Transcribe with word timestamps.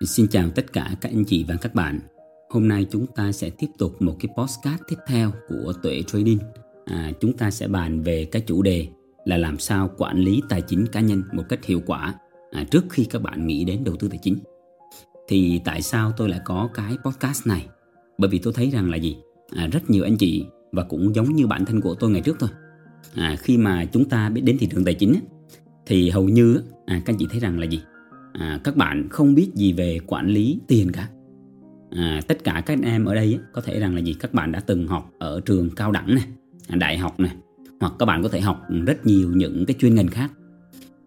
Xin 0.00 0.28
chào 0.28 0.50
tất 0.50 0.72
cả 0.72 0.90
các 1.00 1.12
anh 1.12 1.24
chị 1.24 1.44
và 1.48 1.56
các 1.56 1.74
bạn. 1.74 2.00
Hôm 2.50 2.68
nay 2.68 2.86
chúng 2.90 3.06
ta 3.06 3.32
sẽ 3.32 3.50
tiếp 3.50 3.66
tục 3.78 4.02
một 4.02 4.16
cái 4.20 4.28
podcast 4.36 4.82
tiếp 4.88 4.96
theo 5.06 5.32
của 5.48 5.72
Tuệ 5.82 6.02
Trading. 6.06 6.38
À, 6.84 7.12
chúng 7.20 7.36
ta 7.36 7.50
sẽ 7.50 7.68
bàn 7.68 8.02
về 8.02 8.24
cái 8.24 8.42
chủ 8.46 8.62
đề 8.62 8.88
là 9.24 9.36
làm 9.36 9.58
sao 9.58 9.90
quản 9.98 10.18
lý 10.18 10.42
tài 10.48 10.62
chính 10.62 10.86
cá 10.86 11.00
nhân 11.00 11.22
một 11.32 11.42
cách 11.48 11.64
hiệu 11.64 11.82
quả 11.86 12.14
à, 12.50 12.64
trước 12.70 12.84
khi 12.90 13.04
các 13.04 13.22
bạn 13.22 13.46
nghĩ 13.46 13.64
đến 13.64 13.84
đầu 13.84 13.96
tư 13.96 14.08
tài 14.08 14.18
chính. 14.22 14.38
Thì 15.28 15.60
tại 15.64 15.82
sao 15.82 16.12
tôi 16.16 16.28
lại 16.28 16.40
có 16.44 16.68
cái 16.74 16.96
podcast 17.04 17.46
này? 17.46 17.66
Bởi 18.18 18.30
vì 18.30 18.38
tôi 18.38 18.52
thấy 18.52 18.70
rằng 18.70 18.90
là 18.90 18.96
gì? 18.96 19.16
À, 19.56 19.68
rất 19.72 19.90
nhiều 19.90 20.04
anh 20.04 20.16
chị 20.16 20.46
và 20.72 20.82
cũng 20.82 21.14
giống 21.14 21.36
như 21.36 21.46
bản 21.46 21.64
thân 21.64 21.80
của 21.80 21.94
tôi 21.94 22.10
ngày 22.10 22.20
trước 22.20 22.36
thôi. 22.40 22.50
À, 23.14 23.36
khi 23.38 23.56
mà 23.56 23.84
chúng 23.84 24.08
ta 24.08 24.30
biết 24.30 24.42
đến 24.44 24.58
thị 24.58 24.66
trường 24.66 24.84
tài 24.84 24.94
chính 24.94 25.14
thì 25.86 26.10
hầu 26.10 26.28
như 26.28 26.62
à, 26.86 27.02
các 27.04 27.12
anh 27.12 27.18
chị 27.18 27.26
thấy 27.30 27.40
rằng 27.40 27.58
là 27.58 27.66
gì? 27.66 27.80
À, 28.38 28.60
các 28.64 28.76
bạn 28.76 29.08
không 29.10 29.34
biết 29.34 29.50
gì 29.54 29.72
về 29.72 29.98
quản 30.06 30.28
lý 30.28 30.58
tiền 30.66 30.92
cả. 30.92 31.08
À, 31.90 32.20
tất 32.28 32.44
cả 32.44 32.62
các 32.66 32.78
em 32.82 33.04
ở 33.04 33.14
đây 33.14 33.38
có 33.52 33.60
thể 33.60 33.80
rằng 33.80 33.94
là 33.94 34.00
gì? 34.00 34.14
Các 34.20 34.34
bạn 34.34 34.52
đã 34.52 34.60
từng 34.60 34.86
học 34.86 35.10
ở 35.18 35.40
trường 35.44 35.70
cao 35.70 35.92
đẳng 35.92 36.14
này 36.14 36.24
đại 36.68 36.98
học 36.98 37.20
này 37.20 37.36
hoặc 37.80 37.92
các 37.98 38.06
bạn 38.06 38.22
có 38.22 38.28
thể 38.28 38.40
học 38.40 38.62
rất 38.86 39.06
nhiều 39.06 39.30
những 39.34 39.66
cái 39.66 39.76
chuyên 39.78 39.94
ngành 39.94 40.08
khác. 40.08 40.32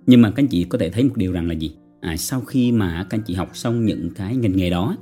Nhưng 0.06 0.22
mà 0.22 0.30
các 0.30 0.44
anh 0.44 0.48
chị 0.48 0.64
có 0.64 0.78
thể 0.78 0.90
thấy 0.90 1.04
một 1.04 1.18
điều 1.18 1.32
rằng 1.32 1.48
là 1.48 1.54
gì? 1.54 1.76
À, 2.02 2.18
sau 2.18 2.42
khi 2.42 2.72
mà 2.72 3.08
các 3.10 3.18
anh 3.18 3.24
chị 3.24 3.34
học 3.34 3.50
xong 3.54 3.86
những 3.86 4.10
cái 4.16 4.36
ngành 4.36 4.58
nghề 4.58 4.70
đó 4.70 4.98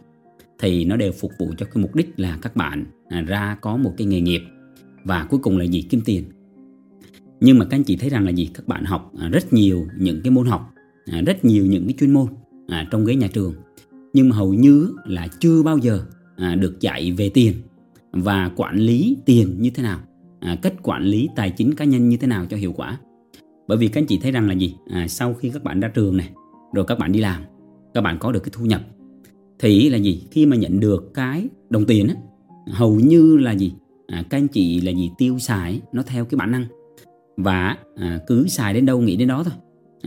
thì 0.59 0.85
nó 0.85 0.95
đều 0.95 1.11
phục 1.11 1.31
vụ 1.39 1.53
cho 1.57 1.65
cái 1.65 1.81
mục 1.81 1.95
đích 1.95 2.13
là 2.17 2.37
các 2.41 2.55
bạn 2.55 2.85
à, 3.09 3.21
ra 3.21 3.57
có 3.61 3.77
một 3.77 3.93
cái 3.97 4.07
nghề 4.07 4.21
nghiệp 4.21 4.41
và 5.03 5.25
cuối 5.29 5.39
cùng 5.43 5.57
là 5.57 5.63
gì? 5.63 5.81
Kiếm 5.81 6.01
tiền. 6.05 6.23
Nhưng 7.39 7.59
mà 7.59 7.65
các 7.65 7.77
anh 7.77 7.83
chị 7.83 7.95
thấy 7.95 8.09
rằng 8.09 8.25
là 8.25 8.31
gì? 8.31 8.49
Các 8.53 8.67
bạn 8.67 8.83
học 8.85 9.11
à, 9.19 9.29
rất 9.29 9.53
nhiều 9.53 9.87
những 9.97 10.21
cái 10.23 10.31
môn 10.31 10.47
học 10.47 10.74
à, 11.11 11.21
rất 11.21 11.45
nhiều 11.45 11.65
những 11.65 11.85
cái 11.85 11.93
chuyên 11.99 12.13
môn 12.13 12.27
à, 12.67 12.87
trong 12.91 13.05
ghế 13.05 13.15
nhà 13.15 13.27
trường. 13.33 13.53
Nhưng 14.13 14.29
mà 14.29 14.35
hầu 14.35 14.53
như 14.53 14.91
là 15.05 15.27
chưa 15.39 15.63
bao 15.63 15.77
giờ 15.77 15.99
à, 16.37 16.55
được 16.55 16.79
dạy 16.79 17.11
về 17.11 17.29
tiền 17.29 17.53
và 18.11 18.51
quản 18.55 18.77
lý 18.77 19.17
tiền 19.25 19.55
như 19.59 19.69
thế 19.69 19.83
nào 19.83 19.99
à, 20.39 20.57
cách 20.61 20.73
quản 20.83 21.03
lý 21.03 21.29
tài 21.35 21.51
chính 21.51 21.75
cá 21.75 21.85
nhân 21.85 22.09
như 22.09 22.17
thế 22.17 22.27
nào 22.27 22.45
cho 22.45 22.57
hiệu 22.57 22.73
quả. 22.75 22.99
Bởi 23.67 23.77
vì 23.77 23.87
các 23.87 24.01
anh 24.01 24.07
chị 24.07 24.19
thấy 24.21 24.31
rằng 24.31 24.47
là 24.47 24.53
gì? 24.53 24.75
À, 24.89 25.07
sau 25.07 25.33
khi 25.33 25.49
các 25.49 25.63
bạn 25.63 25.79
ra 25.79 25.87
trường 25.87 26.17
này 26.17 26.29
rồi 26.73 26.85
các 26.87 26.99
bạn 26.99 27.11
đi 27.11 27.19
làm 27.19 27.41
các 27.95 28.01
bạn 28.01 28.17
có 28.19 28.31
được 28.31 28.39
cái 28.39 28.49
thu 28.53 28.65
nhập 28.65 28.81
thì 29.59 29.89
là 29.89 29.97
gì? 29.97 30.23
Khi 30.31 30.45
mà 30.45 30.55
nhận 30.55 30.79
được 30.79 31.13
cái 31.13 31.47
đồng 31.69 31.85
tiền 31.85 32.07
á, 32.07 32.15
hầu 32.67 32.99
như 32.99 33.37
là 33.37 33.51
gì? 33.51 33.73
À, 34.07 34.23
các 34.29 34.37
anh 34.37 34.47
chị 34.47 34.81
là 34.81 34.91
gì? 34.91 35.11
Tiêu 35.17 35.39
xài 35.39 35.81
nó 35.93 36.03
theo 36.03 36.25
cái 36.25 36.37
bản 36.37 36.51
năng 36.51 36.65
và 37.37 37.77
à, 37.95 38.19
cứ 38.27 38.47
xài 38.47 38.73
đến 38.73 38.85
đâu 38.85 39.01
nghĩ 39.01 39.15
đến 39.15 39.27
đó 39.27 39.43
thôi 39.43 39.53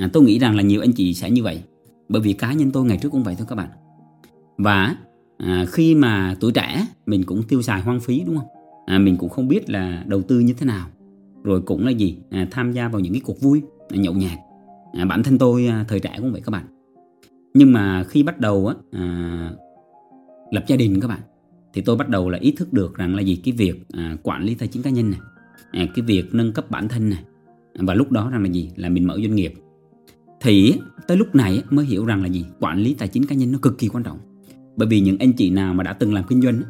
à, 0.00 0.10
tôi 0.12 0.22
nghĩ 0.22 0.38
rằng 0.38 0.56
là 0.56 0.62
nhiều 0.62 0.80
anh 0.80 0.92
chị 0.92 1.14
sẽ 1.14 1.30
như 1.30 1.42
vậy. 1.42 1.62
Bởi 2.08 2.22
vì 2.22 2.32
cá 2.32 2.52
nhân 2.52 2.70
tôi 2.70 2.84
ngày 2.84 2.98
trước 3.02 3.08
cũng 3.08 3.22
vậy 3.22 3.34
thôi 3.38 3.46
các 3.50 3.54
bạn. 3.54 3.68
Và 4.58 4.96
à, 5.38 5.64
khi 5.68 5.94
mà 5.94 6.36
tuổi 6.40 6.52
trẻ 6.52 6.86
mình 7.06 7.24
cũng 7.24 7.42
tiêu 7.42 7.62
xài 7.62 7.80
hoang 7.80 8.00
phí 8.00 8.22
đúng 8.26 8.36
không? 8.36 8.46
À, 8.86 8.98
mình 8.98 9.16
cũng 9.16 9.28
không 9.28 9.48
biết 9.48 9.70
là 9.70 10.04
đầu 10.06 10.22
tư 10.22 10.40
như 10.40 10.52
thế 10.52 10.66
nào. 10.66 10.88
Rồi 11.42 11.60
cũng 11.60 11.84
là 11.84 11.90
gì? 11.90 12.18
À, 12.30 12.48
tham 12.50 12.72
gia 12.72 12.88
vào 12.88 13.00
những 13.00 13.12
cái 13.12 13.22
cuộc 13.24 13.40
vui 13.40 13.62
à, 13.88 13.96
nhậu 13.96 14.14
nhạc 14.14 14.36
à, 14.92 15.04
bản 15.04 15.22
thân 15.22 15.38
tôi 15.38 15.66
à, 15.66 15.84
thời 15.88 16.00
trẻ 16.00 16.14
cũng 16.18 16.32
vậy 16.32 16.40
các 16.44 16.50
bạn. 16.50 16.64
Nhưng 17.54 17.72
mà 17.72 18.04
khi 18.04 18.22
bắt 18.22 18.40
đầu 18.40 18.66
á, 18.66 18.74
à, 18.92 19.50
lập 20.50 20.64
gia 20.66 20.76
đình 20.76 21.00
các 21.00 21.08
bạn 21.08 21.20
thì 21.74 21.82
tôi 21.82 21.96
bắt 21.96 22.08
đầu 22.08 22.30
là 22.30 22.38
ý 22.38 22.52
thức 22.52 22.72
được 22.72 22.94
rằng 22.96 23.14
là 23.14 23.22
gì? 23.22 23.36
Cái 23.36 23.52
việc 23.52 23.82
à, 23.92 24.16
quản 24.22 24.44
lý 24.44 24.54
tài 24.54 24.68
chính 24.68 24.82
cá 24.82 24.90
nhân 24.90 25.10
này 25.10 25.20
à, 25.72 25.86
cái 25.94 26.04
việc 26.04 26.34
nâng 26.34 26.52
cấp 26.52 26.70
bản 26.70 26.88
thân 26.88 27.08
này. 27.08 27.24
Và 27.74 27.94
lúc 27.94 28.12
đó 28.12 28.30
rằng 28.30 28.42
là 28.42 28.48
gì? 28.48 28.70
Là 28.76 28.88
mình 28.88 29.06
mở 29.06 29.18
doanh 29.22 29.34
nghiệp 29.34 29.54
thì 30.40 30.74
tới 31.06 31.16
lúc 31.16 31.34
này 31.34 31.62
mới 31.70 31.84
hiểu 31.84 32.04
rằng 32.04 32.22
là 32.22 32.28
gì? 32.28 32.44
Quản 32.60 32.78
lý 32.78 32.94
tài 32.94 33.08
chính 33.08 33.26
cá 33.26 33.34
nhân 33.34 33.52
nó 33.52 33.58
cực 33.62 33.78
kỳ 33.78 33.88
quan 33.88 34.02
trọng. 34.04 34.18
Bởi 34.76 34.88
vì 34.88 35.00
những 35.00 35.18
anh 35.18 35.32
chị 35.32 35.50
nào 35.50 35.74
mà 35.74 35.84
đã 35.84 35.92
từng 35.92 36.14
làm 36.14 36.24
kinh 36.28 36.42
doanh 36.42 36.60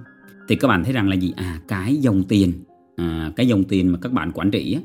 thì 0.49 0.57
các 0.57 0.69
bạn 0.69 0.85
thấy 0.85 0.93
rằng 0.93 1.09
là 1.09 1.17
gì? 1.17 1.33
À 1.37 1.61
cái 1.69 1.97
dòng 1.97 2.25
tiền 2.29 2.53
à, 2.97 3.33
cái 3.37 3.49
dòng 3.49 3.65
tiền 3.65 3.89
mà 3.89 3.99
các 4.03 4.13
bạn 4.13 4.33
quản 4.33 4.51
trị 4.51 4.79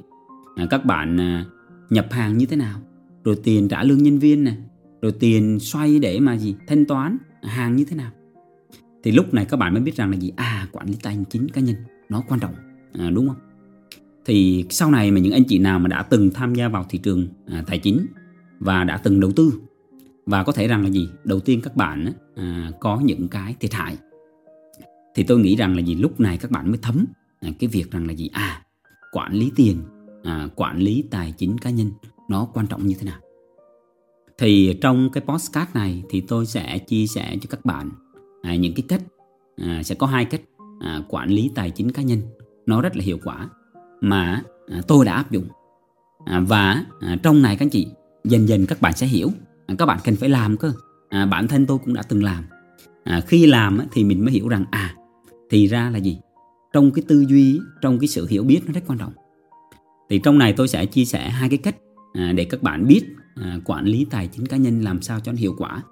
à, 0.55 0.67
các 0.69 0.85
bạn 0.85 1.19
à, 1.19 1.45
nhập 1.89 2.07
hàng 2.11 2.37
như 2.37 2.45
thế 2.45 2.55
nào? 2.55 2.79
Rồi 3.23 3.37
tiền 3.43 3.67
trả 3.67 3.83
lương 3.83 4.03
nhân 4.03 4.19
viên 4.19 4.43
nè 4.43 4.55
rồi 5.01 5.11
tiền 5.19 5.59
xoay 5.59 5.99
để 5.99 6.19
mà 6.19 6.37
gì? 6.37 6.55
Thanh 6.67 6.85
toán 6.85 7.17
hàng 7.43 7.75
như 7.75 7.85
thế 7.85 7.95
nào? 7.95 8.11
Thì 9.03 9.11
lúc 9.11 9.33
này 9.33 9.45
các 9.45 9.57
bạn 9.57 9.73
mới 9.73 9.83
biết 9.83 9.95
rằng 9.95 10.11
là 10.11 10.17
gì? 10.17 10.31
À 10.35 10.67
quản 10.71 10.87
lý 10.87 10.95
tài 11.03 11.17
chính 11.29 11.49
cá 11.49 11.61
nhân 11.61 11.75
nó 12.09 12.23
quan 12.27 12.39
trọng 12.39 12.53
à, 12.93 13.09
đúng 13.09 13.27
không? 13.27 13.37
Thì 14.25 14.65
sau 14.69 14.91
này 14.91 15.11
mà 15.11 15.19
những 15.19 15.33
anh 15.33 15.43
chị 15.43 15.59
nào 15.59 15.79
mà 15.79 15.87
đã 15.87 16.03
từng 16.03 16.29
tham 16.33 16.55
gia 16.55 16.67
vào 16.67 16.85
thị 16.89 16.97
trường 16.97 17.27
à, 17.45 17.63
tài 17.67 17.79
chính 17.79 18.05
và 18.59 18.83
đã 18.83 18.97
từng 18.97 19.19
đầu 19.19 19.31
tư. 19.31 19.53
Và 20.25 20.43
có 20.43 20.51
thể 20.51 20.67
rằng 20.67 20.83
là 20.83 20.89
gì? 20.89 21.09
Đầu 21.23 21.39
tiên 21.39 21.61
các 21.63 21.75
bạn 21.75 22.13
à, 22.35 22.71
có 22.79 22.99
những 22.99 23.27
cái 23.27 23.55
thiệt 23.59 23.73
hại. 23.73 23.97
Thì 25.15 25.23
tôi 25.23 25.39
nghĩ 25.39 25.55
rằng 25.55 25.75
là 25.75 25.81
gì? 25.81 25.95
Lúc 25.95 26.19
này 26.19 26.37
các 26.37 26.51
bạn 26.51 26.69
mới 26.69 26.79
thấm 26.81 27.05
à, 27.41 27.49
cái 27.59 27.67
việc 27.67 27.91
rằng 27.91 28.07
là 28.07 28.13
gì? 28.13 28.29
À 28.33 28.63
quản 29.11 29.33
lý 29.33 29.51
tiền 29.55 29.77
à, 30.23 30.49
quản 30.55 30.79
lý 30.79 31.03
tài 31.11 31.33
chính 31.37 31.57
cá 31.57 31.69
nhân 31.69 31.91
nó 32.29 32.47
quan 32.53 32.67
trọng 32.67 32.87
như 32.87 32.95
thế 32.99 33.05
nào? 33.05 33.19
Thì 34.37 34.77
trong 34.81 35.09
cái 35.09 35.23
postcard 35.27 35.71
này 35.73 36.03
thì 36.09 36.21
tôi 36.21 36.45
sẽ 36.45 36.77
chia 36.77 37.07
sẻ 37.07 37.37
cho 37.41 37.47
các 37.49 37.65
bạn 37.65 37.89
à, 38.41 38.55
những 38.55 38.73
cái 38.73 38.85
cách 38.87 39.01
à, 39.57 39.83
sẽ 39.83 39.95
có 39.95 40.07
hai 40.07 40.25
cách 40.25 40.41
à, 40.79 41.03
quản 41.09 41.29
lý 41.29 41.51
tài 41.55 41.71
chính 41.71 41.91
cá 41.91 42.01
nhân. 42.01 42.21
Nó 42.65 42.81
rất 42.81 42.95
là 42.95 43.03
hiệu 43.03 43.17
quả 43.23 43.49
mà 44.01 44.43
à, 44.67 44.81
tôi 44.87 45.05
đã 45.05 45.13
áp 45.13 45.31
dụng. 45.31 45.47
À, 46.25 46.39
và 46.39 46.85
à, 46.99 47.17
trong 47.23 47.41
này 47.41 47.55
các 47.55 47.65
anh 47.65 47.69
chị 47.69 47.87
dần 48.23 48.47
dần 48.47 48.65
các 48.65 48.81
bạn 48.81 48.93
sẽ 48.93 49.07
hiểu. 49.07 49.31
À, 49.67 49.75
các 49.77 49.85
bạn 49.85 49.99
cần 50.03 50.15
phải 50.15 50.29
làm 50.29 50.57
cơ. 50.57 50.73
À, 51.09 51.25
bản 51.25 51.47
thân 51.47 51.65
tôi 51.65 51.77
cũng 51.77 51.93
đã 51.93 52.01
từng 52.01 52.23
làm. 52.23 52.43
À, 53.03 53.21
khi 53.27 53.45
làm 53.45 53.79
thì 53.91 54.03
mình 54.03 54.25
mới 54.25 54.33
hiểu 54.33 54.47
rằng 54.47 54.65
à 54.71 54.95
thì 55.49 55.67
ra 55.67 55.89
là 55.89 55.97
gì? 55.97 56.17
Trong 56.73 56.91
cái 56.91 57.03
tư 57.07 57.25
duy 57.27 57.59
trong 57.81 57.99
cái 57.99 58.07
sự 58.07 58.27
hiểu 58.29 58.43
biết 58.43 58.61
nó 58.67 58.73
rất 58.73 58.81
quan 58.87 58.99
trọng. 58.99 59.13
Thì 60.09 60.19
trong 60.23 60.37
này 60.37 60.53
tôi 60.53 60.67
sẽ 60.67 60.85
chia 60.85 61.05
sẻ 61.05 61.29
hai 61.29 61.49
cái 61.49 61.57
cách 61.57 61.75
à, 62.13 62.33
để 62.35 62.45
các 62.45 62.63
bạn 62.63 62.87
biết 62.87 63.01
à, 63.35 63.59
quản 63.65 63.85
lý 63.85 64.05
tài 64.09 64.27
chính 64.27 64.45
cá 64.45 64.57
nhân 64.57 64.81
làm 64.81 65.01
sao 65.01 65.19
cho 65.19 65.31
nó 65.31 65.37
hiệu 65.37 65.55
quả 65.57 65.83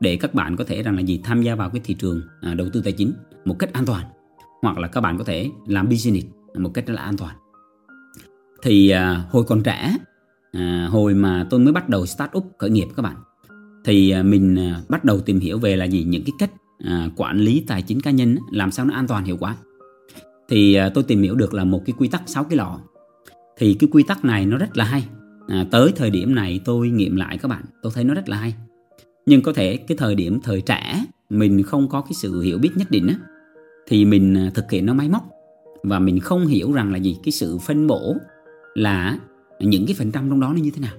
để 0.00 0.16
các 0.16 0.34
bạn 0.34 0.56
có 0.56 0.64
thể 0.64 0.82
rằng 0.82 0.96
là 0.96 1.00
gì? 1.00 1.20
Tham 1.24 1.42
gia 1.42 1.54
vào 1.54 1.70
cái 1.70 1.80
thị 1.84 1.94
trường 1.94 2.22
à, 2.40 2.54
đầu 2.54 2.68
tư 2.72 2.82
tài 2.84 2.92
chính 2.92 3.12
một 3.44 3.56
cách 3.58 3.72
an 3.72 3.86
toàn 3.86 4.04
hoặc 4.62 4.78
là 4.78 4.88
các 4.88 5.00
bạn 5.00 5.18
có 5.18 5.24
thể 5.24 5.50
làm 5.66 5.88
business 5.88 6.26
một 6.58 6.70
cách 6.74 6.86
rất 6.86 6.94
là 6.94 7.02
an 7.02 7.16
toàn. 7.16 7.36
Thì 8.62 8.90
à, 8.90 9.24
hồi 9.30 9.44
còn 9.44 9.62
trẻ 9.62 9.96
à, 10.52 10.88
hồi 10.90 11.14
mà 11.14 11.46
tôi 11.50 11.60
mới 11.60 11.72
bắt 11.72 11.88
đầu 11.88 12.06
start 12.06 12.30
up 12.36 12.44
khởi 12.58 12.70
nghiệp 12.70 12.86
các 12.96 13.02
bạn 13.02 13.16
thì 13.84 14.10
à, 14.10 14.22
mình 14.22 14.58
à, 14.58 14.80
bắt 14.88 15.04
đầu 15.04 15.20
tìm 15.20 15.40
hiểu 15.40 15.58
về 15.58 15.76
là 15.76 15.84
gì? 15.84 16.04
Những 16.04 16.24
cái 16.24 16.32
cách 16.38 16.50
à, 16.78 17.08
quản 17.16 17.38
lý 17.38 17.64
tài 17.66 17.82
chính 17.82 18.00
cá 18.00 18.10
nhân 18.10 18.36
làm 18.50 18.70
sao 18.70 18.86
nó 18.86 18.94
an 18.94 19.06
toàn 19.06 19.24
hiệu 19.24 19.36
quả. 19.40 19.56
Thì 20.48 20.74
à, 20.74 20.88
tôi 20.88 21.04
tìm 21.04 21.22
hiểu 21.22 21.34
được 21.34 21.54
là 21.54 21.64
một 21.64 21.82
cái 21.86 21.94
quy 21.98 22.08
tắc 22.08 22.22
6 22.26 22.44
cái 22.44 22.56
lọ 22.56 22.80
thì 23.56 23.74
cái 23.74 23.88
quy 23.92 24.02
tắc 24.02 24.24
này 24.24 24.46
nó 24.46 24.58
rất 24.58 24.76
là 24.76 24.84
hay. 24.84 25.04
À, 25.48 25.66
tới 25.70 25.92
thời 25.96 26.10
điểm 26.10 26.34
này 26.34 26.60
tôi 26.64 26.88
nghiệm 26.88 27.16
lại 27.16 27.38
các 27.38 27.48
bạn 27.48 27.64
tôi 27.82 27.92
thấy 27.94 28.04
nó 28.04 28.14
rất 28.14 28.28
là 28.28 28.36
hay. 28.36 28.54
Nhưng 29.26 29.42
có 29.42 29.52
thể 29.52 29.76
cái 29.76 29.98
thời 29.98 30.14
điểm 30.14 30.40
thời 30.42 30.60
trẻ 30.60 31.04
mình 31.30 31.62
không 31.62 31.88
có 31.88 32.00
cái 32.00 32.12
sự 32.12 32.40
hiểu 32.40 32.58
biết 32.58 32.70
nhất 32.76 32.90
định 32.90 33.06
á 33.06 33.14
thì 33.86 34.04
mình 34.04 34.34
à, 34.34 34.50
thực 34.54 34.70
hiện 34.70 34.86
nó 34.86 34.94
máy 34.94 35.08
móc. 35.08 35.28
Và 35.82 35.98
mình 35.98 36.20
không 36.20 36.46
hiểu 36.46 36.72
rằng 36.72 36.92
là 36.92 36.98
gì? 36.98 37.16
Cái 37.24 37.32
sự 37.32 37.58
phân 37.58 37.86
bổ 37.86 38.16
là 38.74 39.18
những 39.60 39.86
cái 39.86 39.94
phần 39.98 40.12
trăm 40.12 40.30
trong 40.30 40.40
đó 40.40 40.52
nó 40.52 40.60
như 40.62 40.70
thế 40.70 40.80
nào? 40.80 40.94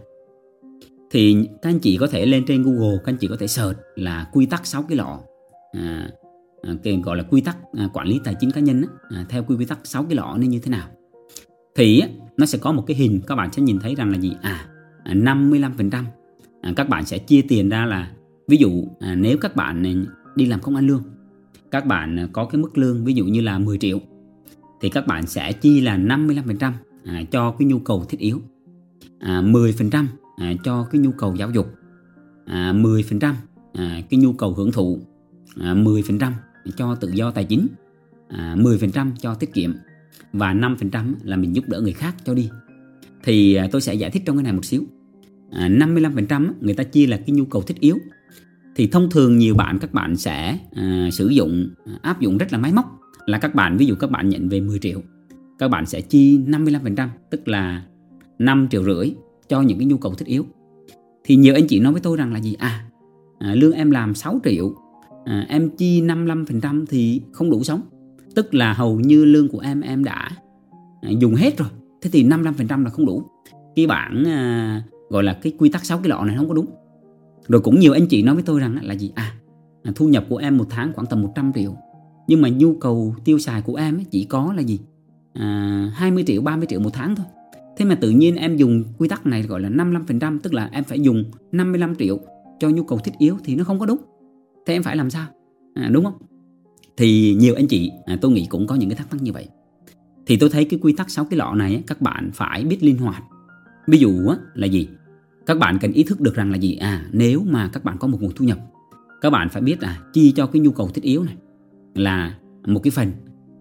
Thì 1.12 1.48
các 1.62 1.70
anh 1.70 1.80
chị 1.80 1.98
có 1.98 2.08
thể 2.08 2.26
lên 2.26 2.46
trên 2.48 2.64
Google 2.64 2.98
các 2.98 3.12
anh 3.12 3.18
chị 3.18 3.28
có 3.28 3.36
thể 3.40 3.48
search 3.48 3.78
là 3.96 4.30
quy 4.34 4.46
tắc 4.46 4.66
6 4.66 4.84
cái 4.84 4.98
lọ. 4.98 5.20
À, 5.72 6.10
à, 6.62 6.76
cái 6.84 7.02
gọi 7.04 7.18
là 7.18 7.24
quy 7.24 7.42
tắc 7.42 7.58
à, 7.74 7.90
quản 7.94 8.08
lý 8.08 8.20
tài 8.24 8.36
chính 8.40 8.52
cá 8.52 8.62
nhân 8.62 8.84
à, 9.10 9.26
theo 9.30 9.44
quy 9.44 9.66
tắc 9.66 9.80
6 9.84 10.04
cái 10.04 10.16
lọ 10.16 10.36
nó 10.38 10.48
như 10.48 10.60
thế 10.60 10.72
nào? 10.72 10.88
Thì 11.76 12.04
nó 12.38 12.46
sẽ 12.46 12.58
có 12.58 12.72
một 12.72 12.84
cái 12.88 12.98
hình 12.98 13.22
các 13.28 13.36
bạn 13.36 13.54
sẽ 13.54 13.62
nhìn 13.62 13.80
thấy 13.80 13.96
rằng 13.96 14.12
là 14.12 14.18
gì? 14.18 14.34
À, 14.42 14.68
à 15.04 15.14
55% 15.14 16.04
à, 16.62 16.74
các 16.76 16.90
bạn 16.90 17.06
sẽ 17.06 17.18
chia 17.18 17.42
tiền 17.42 17.70
ra 17.70 17.86
là 17.86 18.12
ví 18.48 18.58
dụ 18.58 18.84
nếu 19.16 19.38
các 19.38 19.56
bạn 19.56 20.06
đi 20.36 20.46
làm 20.46 20.62
công 20.62 20.76
ăn 20.76 20.88
lương 20.88 21.04
các 21.72 21.86
bạn 21.86 22.28
có 22.34 22.46
cái 22.46 22.62
mức 22.62 22.78
lương 22.78 23.06
ví 23.06 23.14
dụ 23.14 23.26
như 23.26 23.42
là 23.42 23.60
10 23.60 23.78
triệu 23.78 24.00
thì 24.82 24.90
các 24.90 25.08
bạn 25.08 25.28
sẽ 25.28 25.52
chi 25.52 25.82
là 25.82 25.98
55% 25.98 26.72
à, 27.06 27.24
cho 27.32 27.52
cái 27.52 27.66
nhu 27.68 27.80
cầu 27.80 28.06
thiết 28.10 28.20
yếu. 28.20 28.42
À, 29.20 29.42
10% 29.42 30.06
à, 30.38 30.54
cho 30.64 30.84
cái 30.92 31.02
nhu 31.02 31.12
cầu 31.12 31.36
giáo 31.36 31.52
dục. 31.52 31.74
À, 32.46 32.74
10% 32.74 33.34
à, 33.74 34.02
cái 34.10 34.20
nhu 34.20 34.34
cầu 34.34 34.54
hưởng 34.54 34.72
thụ. 34.72 35.00
À, 35.60 35.74
10% 35.74 36.32
cho 36.78 36.96
tự 36.96 37.12
do 37.14 37.32
tài 37.32 37.44
chính. 37.44 37.68
À, 38.28 38.56
10% 38.60 39.12
cho 39.20 39.34
tiết 39.36 39.54
kiệm. 39.54 39.74
Và 40.34 40.54
5% 40.54 41.14
là 41.24 41.38
mình 41.38 41.56
giúp 41.56 41.64
đỡ 41.68 41.82
người 41.82 41.94
khác 41.94 42.16
cho 42.26 42.34
đi. 42.34 42.50
Thì 43.24 43.56
à, 43.56 43.68
tôi 43.72 43.82
sẽ 43.82 43.94
giải 43.94 44.12
thích 44.12 44.24
trong 44.26 44.38
cái 44.38 44.44
này 44.44 44.54
một 44.54 44.66
xíu. 44.66 44.84
À, 45.52 45.70
55% 45.70 46.52
người 46.62 46.74
ta 46.74 46.84
chia 46.84 47.08
là 47.08 47.18
cái 47.18 47.36
nhu 47.36 47.46
cầu 47.46 47.62
thiết 47.62 47.80
yếu. 47.80 47.98
Thì 48.76 48.88
thông 48.88 49.10
thường 49.10 49.38
nhiều 49.38 49.56
bạn 49.56 49.80
các 49.80 49.94
bạn 49.94 50.16
sẽ 50.16 50.60
à, 50.76 51.10
sử 51.12 51.28
dụng 51.28 51.70
à, 51.86 51.94
áp 52.02 52.22
dụng 52.22 52.38
rất 52.38 52.52
là 52.52 52.58
máy 52.58 52.74
móc. 52.74 53.00
Là 53.26 53.38
các 53.38 53.56
bạn 53.56 53.78
ví 53.78 53.86
dụ 53.86 53.96
các 53.96 54.12
bạn 54.12 54.30
nhận 54.30 54.50
về 54.50 54.62
10 54.62 54.80
triệu 54.80 55.02
các 55.60 55.68
bạn 55.68 55.86
sẽ 55.86 56.02
chi 56.02 56.40
55% 56.40 57.08
tức 57.30 57.48
là 57.48 57.84
5 58.40 58.68
triệu 58.72 58.84
rưỡi 58.84 59.12
cho 59.50 59.62
những 59.62 59.78
cái 59.78 59.86
nhu 59.86 59.98
cầu 59.98 60.14
thiết 60.14 60.28
yếu. 60.28 60.46
Thì 61.24 61.36
nhiều 61.36 61.54
anh 61.54 61.68
chị 61.68 61.80
nói 61.80 61.92
với 61.92 62.02
tôi 62.02 62.18
rằng 62.18 62.34
là 62.34 62.40
gì? 62.40 62.54
À 62.60 62.86
à, 63.40 63.56
lương 63.56 63.72
em 63.72 63.92
làm 63.92 64.16
6 64.16 64.40
triệu 64.44 64.74
à, 65.26 65.46
em 65.50 65.70
chi 65.70 66.02
55% 66.02 66.86
thì 66.90 67.22
không 67.32 67.50
đủ 67.50 67.64
sống. 67.64 67.82
Tức 68.36 68.54
là 68.54 68.74
hầu 68.74 69.00
như 69.00 69.26
lương 69.26 69.50
của 69.50 69.60
em 69.60 69.82
em 69.82 70.04
đã 70.04 70.30
à, 71.02 71.10
dùng 71.20 71.36
hết 71.36 71.58
rồi. 71.58 71.70
Thế 72.02 72.10
thì 72.14 72.24
55% 72.24 72.84
là 72.84 72.90
không 72.90 73.06
đủ. 73.06 73.24
Cái 73.76 73.88
bảng 73.88 74.24
à, 74.28 74.84
gọi 75.10 75.24
là 75.24 75.34
cái 75.34 75.54
quy 75.58 75.70
tắc 75.70 75.86
6 75.86 75.98
cái 75.98 76.10
lọ 76.10 76.24
này 76.24 76.38
không 76.38 76.48
có 76.48 76.54
đúng. 76.54 76.66
Rồi 77.48 77.62
cũng 77.62 77.80
nhiều 77.80 77.94
anh 77.94 78.08
chị 78.08 78.24
nói 78.24 78.36
với 78.36 78.44
tôi 78.44 78.60
rằng 78.60 78.78
là 78.82 78.94
gì? 78.94 79.12
À 79.16 79.36
thu 79.96 80.08
nhập 80.08 80.26
của 80.30 80.38
em 80.38 80.58
một 80.58 80.66
tháng 80.70 80.94
khoảng 80.94 81.08
tầm 81.08 81.22
100 81.22 81.52
triệu. 81.56 81.76
Nhưng 82.28 82.42
mà 82.42 82.50
nhu 82.50 82.74
cầu 82.74 83.16
tiêu 83.26 83.40
xài 83.40 83.62
của 83.62 83.76
em 83.76 84.00
chỉ 84.12 84.24
có 84.24 84.54
là 84.54 84.62
gì? 84.62 84.80
À, 85.40 85.92
20 85.96 86.24
triệu 86.28 86.42
30 86.42 86.68
triệu 86.70 86.80
một 86.80 86.90
tháng 86.94 87.16
thôi. 87.16 87.26
Thế 87.78 87.86
mà 87.86 87.96
tự 87.96 88.10
nhiên 88.10 88.36
em 88.36 88.58
dùng 88.58 88.84
quy 88.98 89.08
tắc 89.08 89.26
này 89.26 89.44
gọi 89.44 89.62
là 89.62 89.70
55% 89.70 90.40
tức 90.40 90.54
là 90.54 90.70
em 90.72 90.84
phải 90.84 91.00
dùng 91.00 91.24
55 91.52 91.96
triệu 91.96 92.20
cho 92.60 92.70
nhu 92.70 92.84
cầu 92.84 93.00
thiết 93.00 93.12
yếu 93.18 93.38
thì 93.44 93.56
nó 93.56 93.64
không 93.64 93.80
có 93.80 93.86
đúng. 93.86 93.98
Thế 94.66 94.74
em 94.74 94.84
phải 94.84 94.96
làm 94.98 95.10
sao? 95.10 95.28
À, 95.74 95.90
đúng 95.92 96.04
không? 96.04 96.18
Thì 96.98 97.36
nhiều 97.40 97.56
anh 97.56 97.68
chị 97.68 97.92
à, 98.06 98.18
tôi 98.22 98.32
nghĩ 98.32 98.48
cũng 98.50 98.68
có 98.68 98.76
những 98.76 98.90
cái 98.90 98.96
thắc 98.96 99.08
mắc 99.12 99.22
như 99.22 99.34
vậy. 99.34 99.48
Thì 100.26 100.38
tôi 100.38 100.50
thấy 100.50 100.66
cái 100.66 100.80
quy 100.84 100.94
tắc 100.94 101.10
6 101.10 101.26
cái 101.26 101.38
lọ 101.38 101.54
này 101.56 101.84
các 101.88 102.02
bạn 102.02 102.30
phải 102.34 102.64
biết 102.64 102.84
linh 102.84 102.98
hoạt. 102.98 103.24
Ví 103.88 103.98
dụ 103.98 104.34
là 104.54 104.68
gì? 104.68 104.88
Các 105.46 105.58
bạn 105.58 105.78
cần 105.82 105.92
ý 105.92 106.04
thức 106.04 106.22
được 106.22 106.36
rằng 106.36 106.52
là 106.52 106.58
gì? 106.58 106.76
À 106.76 107.06
nếu 107.12 107.44
mà 107.48 107.70
các 107.74 107.84
bạn 107.84 107.98
có 108.00 108.08
một 108.08 108.22
nguồn 108.22 108.32
thu 108.36 108.46
nhập 108.46 108.60
các 109.22 109.30
bạn 109.30 109.50
phải 109.50 109.62
biết 109.62 109.82
là 109.82 110.00
chi 110.14 110.32
cho 110.32 110.48
cái 110.48 110.60
nhu 110.60 110.72
cầu 110.72 110.90
thiết 110.90 111.04
yếu 111.04 111.24
này 111.24 111.36
là 111.96 112.36
một 112.66 112.80
cái 112.84 112.92
phần. 112.92 113.12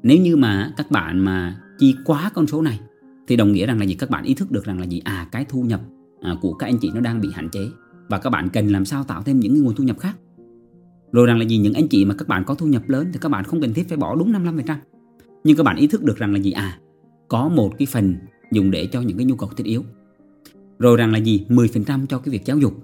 Nếu 0.03 0.19
như 0.19 0.37
mà 0.37 0.73
các 0.77 0.91
bạn 0.91 1.19
mà 1.19 1.61
chi 1.79 1.95
quá 2.05 2.31
con 2.35 2.47
số 2.47 2.63
này. 2.63 2.81
Thì 3.29 3.37
đồng 3.37 3.53
nghĩa 3.53 3.67
rằng 3.67 3.79
là 3.79 3.85
gì? 3.85 3.95
Các 3.95 4.11
bạn 4.11 4.25
ý 4.25 4.35
thức 4.35 4.51
được 4.51 4.65
rằng 4.65 4.79
là 4.79 4.85
gì? 4.85 5.01
À 5.05 5.29
cái 5.33 5.45
thu 5.49 5.63
nhập 5.63 5.81
à, 6.21 6.37
của 6.41 6.53
các 6.53 6.67
anh 6.67 6.79
chị 6.79 6.91
nó 6.95 7.01
đang 7.01 7.21
bị 7.21 7.29
hạn 7.33 7.49
chế. 7.53 7.69
Và 8.09 8.19
các 8.19 8.31
bạn 8.31 8.49
cần 8.49 8.69
làm 8.69 8.85
sao 8.85 9.05
tạo 9.05 9.23
thêm 9.23 9.41
những 9.41 9.53
cái 9.53 9.61
nguồn 9.61 9.75
thu 9.75 9.85
nhập 9.85 9.99
khác. 9.99 10.17
Rồi 11.13 11.27
rằng 11.27 11.39
là 11.39 11.45
gì? 11.45 11.59
Những 11.59 11.75
anh 11.75 11.89
chị 11.89 12.05
mà 12.05 12.15
các 12.15 12.29
bạn 12.29 12.45
có 12.45 12.55
thu 12.55 12.67
nhập 12.67 12.89
lớn 12.89 13.11
thì 13.13 13.19
các 13.23 13.29
bạn 13.29 13.45
không 13.45 13.61
cần 13.61 13.75
thiết 13.75 13.89
phải 13.89 13.99
bỏ 13.99 14.17
đúng 14.17 14.33
55% 14.33 14.77
nhưng 15.45 15.57
các 15.57 15.63
bạn 15.63 15.77
ý 15.77 15.87
thức 15.87 16.03
được 16.03 16.17
rằng 16.17 16.33
là 16.33 16.39
gì? 16.39 16.53
À 16.53 16.79
có 17.29 17.49
một 17.49 17.79
cái 17.79 17.87
phần 17.87 18.17
dùng 18.53 18.71
để 18.71 18.87
cho 18.87 19.01
những 19.01 19.17
cái 19.17 19.27
nhu 19.27 19.37
cầu 19.37 19.51
thiết 19.57 19.65
yếu. 19.65 19.85
Rồi 20.79 20.97
rằng 20.97 21.13
là 21.13 21.19
gì? 21.19 21.45
10% 21.49 22.07
cho 22.07 22.19
cái 22.19 22.33
việc 22.33 22.45
giáo 22.45 22.59
dục. 22.59 22.75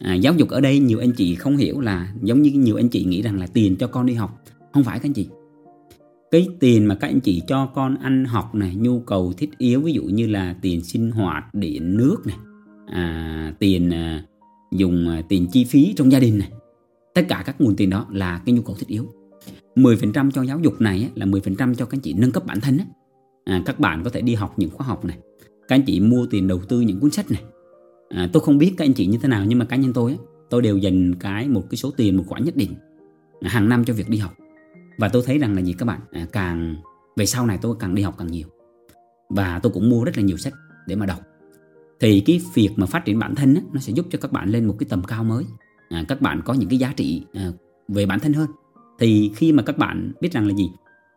À, 0.00 0.14
giáo 0.14 0.34
dục 0.34 0.48
ở 0.48 0.60
đây 0.60 0.78
nhiều 0.78 0.98
anh 0.98 1.12
chị 1.12 1.34
không 1.34 1.56
hiểu 1.56 1.80
là 1.80 2.12
giống 2.22 2.42
như 2.42 2.50
nhiều 2.50 2.76
anh 2.76 2.88
chị 2.88 3.04
nghĩ 3.04 3.22
rằng 3.22 3.40
là 3.40 3.46
tiền 3.46 3.76
cho 3.76 3.86
con 3.86 4.06
đi 4.06 4.14
học 4.14 4.42
không 4.72 4.84
phải 4.84 4.98
các 4.98 5.08
anh 5.08 5.12
chị 5.12 5.28
cái 6.30 6.48
tiền 6.60 6.86
mà 6.86 6.94
các 6.94 7.08
anh 7.08 7.20
chị 7.20 7.42
cho 7.46 7.66
con 7.66 7.96
ăn 7.96 8.24
học 8.24 8.54
này 8.54 8.74
nhu 8.74 9.00
cầu 9.00 9.32
thiết 9.36 9.58
yếu 9.58 9.80
ví 9.80 9.92
dụ 9.92 10.02
như 10.02 10.26
là 10.26 10.56
tiền 10.62 10.84
sinh 10.84 11.10
hoạt 11.10 11.54
điện 11.54 11.96
nước 11.96 12.16
này 12.26 12.36
à, 12.86 13.54
tiền 13.58 13.90
à, 13.90 14.24
dùng 14.72 15.08
à, 15.08 15.22
tiền 15.28 15.46
chi 15.52 15.64
phí 15.64 15.94
trong 15.96 16.12
gia 16.12 16.20
đình 16.20 16.38
này 16.38 16.50
tất 17.14 17.22
cả 17.28 17.42
các 17.46 17.60
nguồn 17.60 17.76
tiền 17.76 17.90
đó 17.90 18.06
là 18.10 18.42
cái 18.46 18.52
nhu 18.52 18.62
cầu 18.62 18.76
thiết 18.78 18.88
yếu. 18.88 19.06
10% 19.76 20.30
cho 20.30 20.42
giáo 20.42 20.58
dục 20.60 20.80
này 20.80 21.10
là 21.14 21.26
10% 21.26 21.74
cho 21.74 21.84
các 21.84 21.96
anh 21.96 22.00
chị 22.00 22.12
nâng 22.12 22.32
cấp 22.32 22.46
bản 22.46 22.60
thân 22.60 22.78
à, 23.44 23.62
các 23.66 23.80
bạn 23.80 24.04
có 24.04 24.10
thể 24.10 24.20
đi 24.20 24.34
học 24.34 24.54
những 24.56 24.70
khóa 24.70 24.86
học 24.86 25.04
này 25.04 25.18
các 25.68 25.76
anh 25.76 25.82
chị 25.82 26.00
mua 26.00 26.26
tiền 26.26 26.48
đầu 26.48 26.60
tư 26.68 26.80
những 26.80 27.00
cuốn 27.00 27.10
sách 27.10 27.30
này. 27.30 27.42
À, 28.08 28.28
tôi 28.32 28.42
không 28.42 28.58
biết 28.58 28.72
các 28.76 28.84
anh 28.84 28.92
chị 28.92 29.06
như 29.06 29.18
thế 29.22 29.28
nào 29.28 29.44
nhưng 29.48 29.58
mà 29.58 29.64
cá 29.64 29.76
nhân 29.76 29.92
tôi 29.92 30.18
tôi 30.50 30.62
đều 30.62 30.76
dành 30.76 31.14
cái 31.14 31.48
một 31.48 31.64
cái 31.70 31.76
số 31.76 31.90
tiền 31.90 32.16
một 32.16 32.24
khoản 32.26 32.44
nhất 32.44 32.56
định 32.56 32.74
hàng 33.42 33.68
năm 33.68 33.84
cho 33.84 33.94
việc 33.94 34.08
đi 34.08 34.18
học 34.18 34.34
và 34.98 35.08
tôi 35.08 35.22
thấy 35.26 35.38
rằng 35.38 35.54
là 35.54 35.60
gì 35.60 35.72
các 35.72 35.86
bạn? 35.86 36.00
À, 36.10 36.26
càng 36.32 36.76
về 37.16 37.26
sau 37.26 37.46
này 37.46 37.58
tôi 37.62 37.76
càng 37.78 37.94
đi 37.94 38.02
học 38.02 38.14
càng 38.18 38.26
nhiều. 38.26 38.48
Và 39.28 39.58
tôi 39.58 39.72
cũng 39.72 39.90
mua 39.90 40.04
rất 40.04 40.16
là 40.16 40.22
nhiều 40.22 40.36
sách 40.36 40.54
để 40.86 40.96
mà 40.96 41.06
đọc. 41.06 41.20
Thì 42.00 42.20
cái 42.20 42.40
việc 42.54 42.70
mà 42.76 42.86
phát 42.86 43.04
triển 43.04 43.18
bản 43.18 43.34
thân 43.34 43.54
á, 43.54 43.60
nó 43.72 43.80
sẽ 43.80 43.92
giúp 43.92 44.06
cho 44.10 44.18
các 44.22 44.32
bạn 44.32 44.48
lên 44.48 44.64
một 44.64 44.76
cái 44.78 44.86
tầm 44.90 45.04
cao 45.04 45.24
mới. 45.24 45.44
À, 45.88 46.04
các 46.08 46.20
bạn 46.20 46.42
có 46.44 46.54
những 46.54 46.68
cái 46.68 46.78
giá 46.78 46.92
trị 46.96 47.22
à, 47.32 47.52
về 47.88 48.06
bản 48.06 48.20
thân 48.20 48.32
hơn. 48.32 48.50
Thì 48.98 49.30
khi 49.36 49.52
mà 49.52 49.62
các 49.62 49.78
bạn 49.78 50.12
biết 50.20 50.32
rằng 50.32 50.46
là 50.46 50.54
gì? 50.54 50.70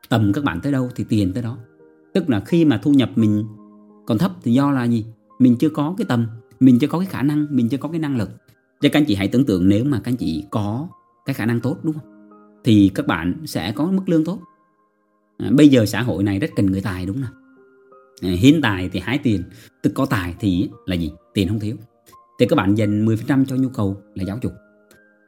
Tầm 0.10 0.33
các 0.33 0.44
bạn 0.44 0.62
tới 0.62 0.72
đâu 0.72 0.89
thì 0.95 1.06
tiền 1.10 1.33
tới 1.33 1.44
đó. 1.44 1.57
Tức 2.13 2.30
là 2.30 2.39
khi 2.39 2.66
mà 2.66 2.80
thu 2.83 2.92
nhập 2.92 3.12
mình 3.16 3.45
còn 4.06 4.18
thấp 4.18 4.31
thì 4.44 4.54
do 4.54 4.72
là 4.72 4.83
gì? 4.83 5.06
Mình 5.39 5.56
chưa 5.60 5.69
có 5.69 5.95
cái 5.98 6.06
tầm 6.10 6.28
mình 6.60 6.80
chưa 6.80 6.88
có 6.88 7.00
cái 7.00 7.07
khả 7.07 7.22
năng 7.22 7.48
mình 7.50 7.69
chưa 7.69 7.78
có 7.78 7.89
cái 7.89 8.00
năng 8.00 8.18
lực. 8.18 8.30
Cho 8.81 8.89
các 8.92 9.00
anh 9.00 9.06
chị 9.06 9.16
hãy 9.16 9.28
tưởng 9.28 9.45
tượng 9.45 9.69
nếu 9.69 9.86
mà 9.86 10.00
các 10.00 10.12
anh 10.12 10.18
chị 10.18 10.45
có 10.51 10.88
cái 11.25 11.33
khả 11.33 11.45
năng 11.45 11.60
tốt 11.60 11.78
đúng 11.83 11.94
không? 11.94 12.11
Thì 12.63 12.92
các 12.96 13.08
bạn 13.08 13.36
sẽ 13.46 13.72
có 13.72 13.86
mức 13.86 14.10
lương 14.10 14.25
tốt. 14.25 14.40
À, 15.38 15.50
bây 15.52 15.68
giờ 15.68 15.86
xã 15.86 16.02
hội 16.02 16.24
này 16.24 16.40
rất 16.40 16.50
cần 16.56 16.66
người 16.66 16.81
tài 16.81 17.06
đúng 17.06 17.22
không 17.22 17.42
à, 18.22 18.30
hiến 18.30 18.62
tài 18.62 18.90
thì 18.90 19.00
hái 19.00 19.18
tiền 19.18 19.44
tức 19.84 19.92
có 19.96 20.06
tài 20.06 20.36
thì 20.40 20.69
là 20.86 20.96
gì? 20.96 21.12
Tiền 21.34 21.48
không 21.48 21.60
thiếu. 21.60 21.75
Thì 22.40 22.46
các 22.50 22.56
bạn 22.56 22.75
dành 22.75 23.06
10% 23.06 23.46
cho 23.46 23.56
nhu 23.56 23.69
cầu 23.69 24.02
là 24.16 24.24
giáo 24.24 24.40
dục. 24.42 24.52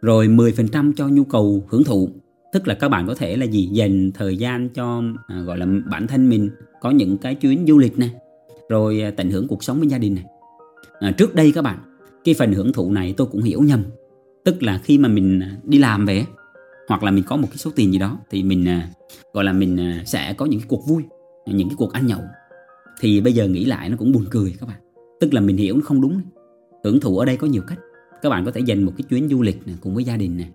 Rồi 0.01 0.27
10% 0.27 0.93
cho 0.95 1.07
nhu 1.07 1.23
cầu 1.23 1.67
hưởng 1.69 1.83
thụ 1.83 2.09
tức 2.53 2.67
là 2.67 2.73
các 2.73 2.89
bạn 2.89 3.07
có 3.07 3.15
thể 3.15 3.37
là 3.37 3.45
gì? 3.45 3.69
Dành 3.71 4.11
thời 4.11 4.37
gian 4.37 4.69
cho 4.69 5.03
à, 5.27 5.41
gọi 5.41 5.57
là 5.57 5.65
bản 5.91 6.07
thân 6.07 6.29
mình 6.29 6.49
có 6.81 6.91
những 6.91 7.17
cái 7.17 7.35
chuyến 7.35 7.65
du 7.67 7.77
lịch 7.77 7.97
này 7.99 8.11
rồi 8.69 9.01
à, 9.01 9.11
tận 9.11 9.31
hưởng 9.31 9.47
cuộc 9.47 9.63
sống 9.63 9.79
với 9.79 9.87
gia 9.87 9.97
đình 9.97 10.15
này. 10.15 10.25
À, 10.99 11.11
trước 11.11 11.35
đây 11.35 11.51
các 11.51 11.61
bạn 11.61 11.79
cái 12.23 12.35
phần 12.39 12.53
hưởng 12.53 12.73
thụ 12.73 12.91
này 12.91 13.13
tôi 13.17 13.27
cũng 13.27 13.41
hiểu 13.41 13.61
nhầm 13.61 13.83
tức 14.43 14.63
là 14.63 14.81
khi 14.83 14.97
mà 14.97 15.09
mình 15.09 15.39
à, 15.39 15.57
đi 15.63 15.77
làm 15.77 16.05
về 16.05 16.25
hoặc 16.93 17.03
là 17.03 17.11
mình 17.11 17.23
có 17.27 17.35
một 17.35 17.47
cái 17.51 17.57
số 17.57 17.71
tiền 17.75 17.91
gì 17.91 17.99
đó 17.99 18.17
thì 18.29 18.43
mình 18.43 18.67
à, 18.67 18.89
gọi 19.33 19.43
là 19.43 19.53
mình 19.53 19.79
à, 19.79 20.03
sẽ 20.05 20.33
có 20.33 20.45
những 20.45 20.59
cái 20.59 20.67
cuộc 20.69 20.87
vui 20.87 21.03
những 21.45 21.69
cái 21.69 21.75
cuộc 21.77 21.93
ăn 21.93 22.07
nhậu. 22.07 22.21
Thì 22.99 23.21
bây 23.21 23.33
giờ 23.33 23.47
nghĩ 23.47 23.65
lại 23.65 23.89
nó 23.89 23.97
cũng 23.97 24.11
buồn 24.11 24.25
cười 24.29 24.55
các 24.59 24.69
bạn. 24.69 24.79
Tức 25.19 25.33
là 25.33 25.41
mình 25.41 25.57
hiểu 25.57 25.75
nó 25.75 25.81
không 25.83 26.01
đúng. 26.01 26.21
Hưởng 26.83 26.99
thụ 26.99 27.17
ở 27.17 27.25
đây 27.25 27.37
có 27.37 27.47
nhiều 27.47 27.61
cách. 27.67 27.79
Các 28.21 28.29
bạn 28.29 28.45
có 28.45 28.51
thể 28.51 28.61
dành 28.61 28.83
một 28.83 28.93
cái 28.97 29.03
chuyến 29.09 29.29
du 29.29 29.41
lịch 29.41 29.67
này, 29.67 29.75
cùng 29.81 29.95
với 29.95 30.03
gia 30.03 30.17
đình 30.17 30.37
này 30.37 30.49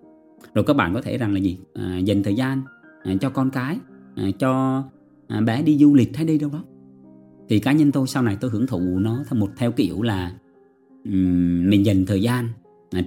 rồi 0.53 0.65
các 0.65 0.75
bạn 0.75 0.93
có 0.93 1.01
thể 1.01 1.17
rằng 1.17 1.33
là 1.33 1.39
gì? 1.39 1.57
À, 1.73 1.97
dành 1.97 2.23
thời 2.23 2.35
gian 2.35 2.61
à, 3.03 3.13
cho 3.21 3.29
con 3.29 3.49
cái 3.49 3.77
à, 4.15 4.23
cho 4.39 4.83
à, 5.27 5.41
bé 5.41 5.61
đi 5.61 5.77
du 5.77 5.95
lịch 5.95 6.17
hay 6.17 6.25
đi 6.25 6.37
đâu 6.37 6.49
đó. 6.53 6.63
Thì 7.49 7.59
cá 7.59 7.71
nhân 7.71 7.91
tôi 7.91 8.07
sau 8.07 8.23
này 8.23 8.37
tôi 8.41 8.51
hưởng 8.51 8.67
thụ 8.67 8.79
nó 8.79 9.23
theo 9.29 9.39
một 9.39 9.49
theo 9.57 9.71
kiểu 9.71 10.01
là 10.01 10.31
um, 11.05 11.69
mình 11.69 11.85
dành 11.85 12.05
thời 12.05 12.21
gian 12.21 12.49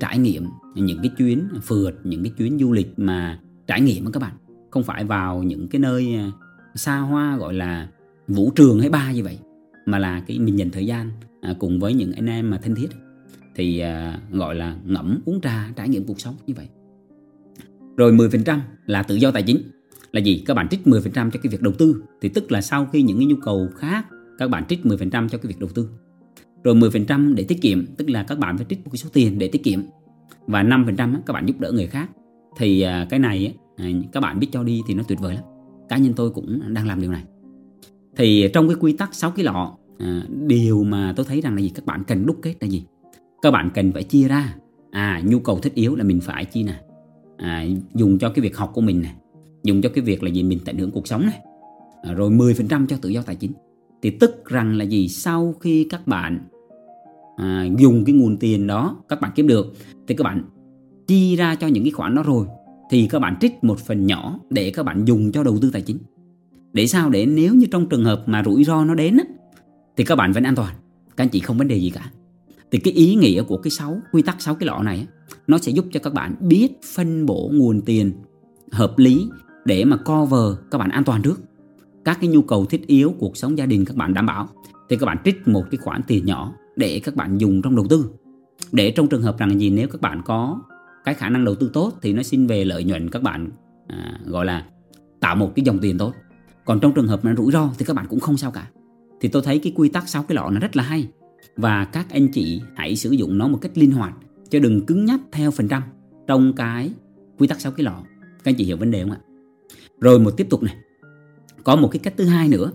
trải 0.01 0.19
nghiệm 0.19 0.47
những 0.75 0.99
cái 1.03 1.13
chuyến 1.19 1.49
phượt, 1.63 2.01
những 2.05 2.23
cái 2.23 2.33
chuyến 2.39 2.59
du 2.59 2.73
lịch 2.73 2.93
mà 2.97 3.41
trải 3.67 3.81
nghiệm 3.81 4.13
các 4.13 4.21
bạn. 4.21 4.33
Không 4.71 4.83
phải 4.83 5.05
vào 5.05 5.43
những 5.43 5.69
cái 5.69 5.81
nơi 5.81 6.15
à, 6.15 6.31
xa 6.75 6.99
hoa 6.99 7.37
gọi 7.37 7.55
là 7.55 7.89
vũ 8.29 8.51
trường 8.57 8.81
hay 8.81 8.91
ba 8.91 9.13
như 9.13 9.23
vậy, 9.23 9.39
mà 9.87 9.99
là 9.99 10.21
cái 10.21 10.39
mình 10.39 10.59
dành 10.59 10.71
thời 10.71 10.87
gian 10.87 11.11
à, 11.41 11.55
cùng 11.59 11.81
với 11.81 11.95
những 11.95 12.13
anh 12.13 12.27
em 12.27 12.51
mà 12.51 12.59
thân 12.59 12.75
thiết. 12.75 12.89
Thì 13.55 13.79
à, 13.79 14.21
gọi 14.31 14.55
là 14.55 14.77
ngẫm 14.85 15.19
uống 15.25 15.41
trà, 15.41 15.73
trải 15.77 15.89
nghiệm 15.89 16.05
cuộc 16.07 16.21
sống 16.21 16.35
như 16.47 16.55
vậy. 16.55 16.69
Rồi 17.97 18.13
10% 18.13 18.59
là 18.87 19.03
tự 19.03 19.15
do 19.15 19.31
tài 19.31 19.43
chính. 19.43 19.63
Là 20.13 20.21
gì? 20.21 20.43
Các 20.47 20.55
bạn 20.55 20.69
trích 20.69 20.87
10% 20.87 21.31
cho 21.31 21.41
cái 21.43 21.51
việc 21.51 21.63
đầu 21.63 21.73
tư. 21.73 22.03
Thì 22.21 22.29
tức 22.29 22.53
là 22.53 22.61
sau 22.61 22.87
khi 22.93 23.03
những 23.03 23.19
cái 23.19 23.27
nhu 23.27 23.37
cầu 23.37 23.69
khác, 23.77 24.07
các 24.39 24.51
bạn 24.51 24.65
trích 24.69 24.85
10% 24.85 25.29
cho 25.29 25.39
cái 25.39 25.49
việc 25.49 25.59
đầu 25.59 25.71
tư 25.75 25.89
rồi 26.65 26.75
10% 26.75 27.35
để 27.35 27.45
tiết 27.45 27.63
kiệm 27.63 27.87
tức 27.97 28.11
là 28.11 28.23
các 28.23 28.39
bạn 28.39 28.57
phải 28.57 28.67
trích 28.69 28.85
một 28.85 28.91
cái 28.93 28.99
số 28.99 29.09
tiền 29.13 29.39
để 29.39 29.49
tiết 29.49 29.65
kiệm. 29.65 29.81
Và 30.47 30.63
5% 30.63 31.17
các 31.27 31.33
bạn 31.33 31.47
giúp 31.47 31.61
đỡ 31.61 31.73
người 31.73 31.87
khác. 31.87 32.11
Thì 32.57 32.81
à, 32.81 33.07
cái 33.11 33.21
này 33.21 33.55
à, 33.77 33.87
các 34.13 34.21
bạn 34.21 34.41
biết 34.41 34.49
cho 34.53 34.63
đi 34.63 34.81
thì 34.89 34.95
nó 34.95 35.03
tuyệt 35.09 35.21
vời 35.21 35.35
lắm. 35.35 35.45
Cá 35.89 35.97
nhân 35.97 36.13
tôi 36.17 36.31
cũng 36.31 36.75
đang 36.75 36.87
làm 36.87 37.01
điều 37.01 37.11
này. 37.11 37.23
Thì 38.17 38.49
trong 38.55 38.69
cái 38.69 38.77
quy 38.81 38.93
tắc 38.93 39.15
6 39.15 39.31
cái 39.31 39.45
lọ 39.45 39.77
à, 39.99 40.23
điều 40.47 40.85
mà 40.85 41.13
tôi 41.17 41.27
thấy 41.27 41.41
rằng 41.41 41.55
là 41.55 41.61
gì? 41.61 41.73
Các 41.75 41.87
bạn 41.87 42.05
cần 42.07 42.27
đúc 42.27 42.39
kết 42.43 42.55
là 42.61 42.69
gì? 42.69 42.85
Các 43.43 43.51
bạn 43.51 43.71
cần 43.75 43.93
phải 43.93 44.03
chia 44.03 44.29
ra. 44.29 44.55
À 44.91 45.23
nhu 45.25 45.39
cầu 45.39 45.59
thiết 45.59 45.75
yếu 45.75 45.97
là 45.97 46.05
mình 46.05 46.21
phải 46.21 46.45
chi 46.45 46.63
nè. 46.63 46.81
À, 47.37 47.67
dùng 47.95 48.19
cho 48.19 48.29
cái 48.29 48.43
việc 48.43 48.57
học 48.57 48.71
của 48.75 48.81
mình 48.81 49.03
này 49.03 49.15
dùng 49.63 49.83
cho 49.83 49.89
cái 49.89 50.05
việc 50.05 50.23
là 50.23 50.31
gì? 50.31 50.43
Mình 50.43 50.59
tận 50.65 50.79
hưởng 50.79 50.91
cuộc 50.91 51.07
sống 51.09 51.27
này 51.27 51.41
à, 52.03 52.13
rồi 52.13 52.31
10% 52.31 52.87
cho 52.87 52.97
tự 52.97 53.09
do 53.09 53.23
tài 53.23 53.37
chính. 53.37 53.53
Thì 54.03 54.11
tức 54.11 54.45
rằng 54.45 54.77
là 54.77 54.85
gì? 54.85 55.09
Sau 55.09 55.55
khi 55.61 55.87
các 55.91 56.07
bạn 56.07 56.39
à, 57.37 57.67
dùng 57.79 58.05
cái 58.05 58.15
nguồn 58.15 58.37
tiền 58.37 58.67
đó 58.67 58.97
các 59.09 59.21
bạn 59.21 59.33
kiếm 59.35 59.47
được 59.47 59.75
thì 60.09 60.15
các 60.15 60.25
bạn 60.25 60.45
chi 61.07 61.37
ra 61.37 61.55
cho 61.55 61.67
những 61.67 61.85
cái 61.85 61.91
khoản 61.91 62.15
đó 62.15 62.23
rồi 62.23 62.47
thì 62.91 63.07
các 63.11 63.19
bạn 63.19 63.37
trích 63.41 63.65
một 63.65 63.79
phần 63.79 64.07
nhỏ 64.07 64.39
để 64.51 64.71
các 64.71 64.83
bạn 64.83 65.05
dùng 65.05 65.33
cho 65.33 65.43
đầu 65.43 65.59
tư 65.63 65.71
tài 65.73 65.83
chính. 65.83 65.99
Để 66.73 66.87
sao? 66.87 67.11
Để 67.11 67.27
nếu 67.27 67.55
như 67.55 67.67
trong 67.71 67.89
trường 67.89 68.05
hợp 68.05 68.23
mà 68.27 68.43
rủi 68.45 68.65
ro 68.65 68.85
nó 68.85 68.95
đến 68.95 69.17
á, 69.17 69.25
thì 69.97 70.05
các 70.05 70.17
bạn 70.17 70.33
vẫn 70.33 70.45
an 70.45 70.55
toàn 70.55 70.75
các 71.17 71.25
anh 71.25 71.29
chị 71.29 71.41
không 71.41 71.59
vấn 71.59 71.69
đề 71.69 71.77
gì 71.77 71.91
cả. 71.91 72.11
Thì 72.71 72.79
cái 72.79 72.95
ý 72.95 73.15
nghĩa 73.15 73.43
của 73.43 73.57
cái 73.57 73.71
sáu 73.71 74.01
quy 74.13 74.23
tắc 74.23 74.43
sáu 74.43 74.55
cái 74.55 74.67
lọ 74.67 74.83
này 74.83 75.07
nó 75.47 75.59
sẽ 75.59 75.73
giúp 75.73 75.85
cho 75.93 76.01
các 76.01 76.15
bạn 76.15 76.35
biết 76.41 76.73
phân 76.95 77.27
bổ 77.27 77.51
nguồn 77.53 77.81
tiền 77.81 78.13
hợp 78.73 78.99
lý 78.99 79.27
để 79.65 79.85
mà 79.85 79.97
cover 79.97 80.59
các 80.71 80.79
bạn 80.79 80.91
an 80.91 81.05
toàn 81.05 81.23
trước. 81.23 81.41
Các 82.05 82.19
cái 82.21 82.31
nhu 82.31 82.43
cầu 82.43 82.67
thiết 82.67 82.87
yếu 82.87 83.15
cuộc 83.19 83.37
sống 83.37 83.59
gia 83.59 83.67
đình 83.67 83.85
các 83.85 83.97
bạn 83.97 84.15
đảm 84.15 84.27
bảo 84.27 84.49
thì 84.89 84.97
các 84.97 85.07
bạn 85.07 85.19
trích 85.25 85.49
một 85.49 85.65
cái 85.71 85.79
khoản 85.79 86.01
tiền 86.07 86.27
nhỏ 86.27 86.53
để 86.77 87.01
các 87.05 87.17
bạn 87.17 87.39
dùng 87.39 87.63
trong 87.63 87.77
đầu 87.77 87.87
tư. 87.91 88.11
Để 88.73 88.91
trong 88.91 89.09
trường 89.09 89.23
hợp 89.23 89.39
rằng 89.39 89.61
gì 89.61 89.71
nếu 89.71 89.89
các 89.89 90.01
bạn 90.01 90.23
có 90.25 90.61
cái 91.05 91.15
khả 91.15 91.29
năng 91.29 91.45
đầu 91.45 91.55
tư 91.55 91.71
tốt 91.73 91.93
thì 92.03 92.13
nó 92.13 92.23
xin 92.23 92.47
về 92.47 92.65
lợi 92.65 92.85
nhuận 92.85 93.11
các 93.11 93.23
bạn 93.23 93.51
à, 93.87 94.21
gọi 94.27 94.47
là 94.47 94.67
tạo 95.21 95.37
một 95.37 95.53
cái 95.57 95.65
dòng 95.65 95.79
tiền 95.79 95.99
tốt. 95.99 96.15
Còn 96.65 96.81
trong 96.81 96.93
trường 96.95 97.09
hợp 97.09 97.25
mà 97.25 97.35
rủi 97.37 97.53
ro 97.53 97.71
thì 97.79 97.85
các 97.85 97.97
bạn 97.97 98.07
cũng 98.09 98.21
không 98.21 98.37
sao 98.37 98.51
cả. 98.51 98.67
Thì 99.21 99.29
tôi 99.29 99.43
thấy 99.43 99.59
cái 99.59 99.73
quy 99.77 99.89
tắc 99.89 100.09
sáu 100.09 100.23
cái 100.23 100.37
lọ 100.37 100.51
nó 100.51 100.61
rất 100.61 100.77
là 100.77 100.83
hay. 100.83 101.09
Và 101.57 101.85
các 101.85 102.07
anh 102.11 102.29
chị 102.33 102.63
hãy 102.75 102.97
sử 102.97 103.11
dụng 103.11 103.39
nó 103.39 103.49
một 103.49 103.59
cách 103.61 103.79
linh 103.79 103.93
hoạt 103.93 104.15
chứ 104.51 104.59
đừng 104.59 104.87
cứng 104.87 105.05
nhắc 105.05 105.21
theo 105.33 105.51
phần 105.51 105.69
trăm 105.69 105.83
trong 106.27 106.53
cái 106.53 106.93
quy 107.39 107.47
tắc 107.47 107.61
sáu 107.61 107.73
cái 107.73 107.85
lọ. 107.85 108.03
Các 108.21 108.51
anh 108.51 108.55
chị 108.55 108.65
hiểu 108.65 108.77
vấn 108.77 108.91
đề 108.91 109.03
không 109.03 109.11
ạ? 109.11 109.19
Rồi 110.01 110.19
một 110.19 110.31
tiếp 110.37 110.47
tục 110.51 110.63
này. 110.63 110.77
Có 111.65 111.77
một 111.77 111.89
cái 111.89 111.99
cách 111.99 112.15
thứ 112.17 112.25
hai 112.25 112.49
nữa 112.49 112.73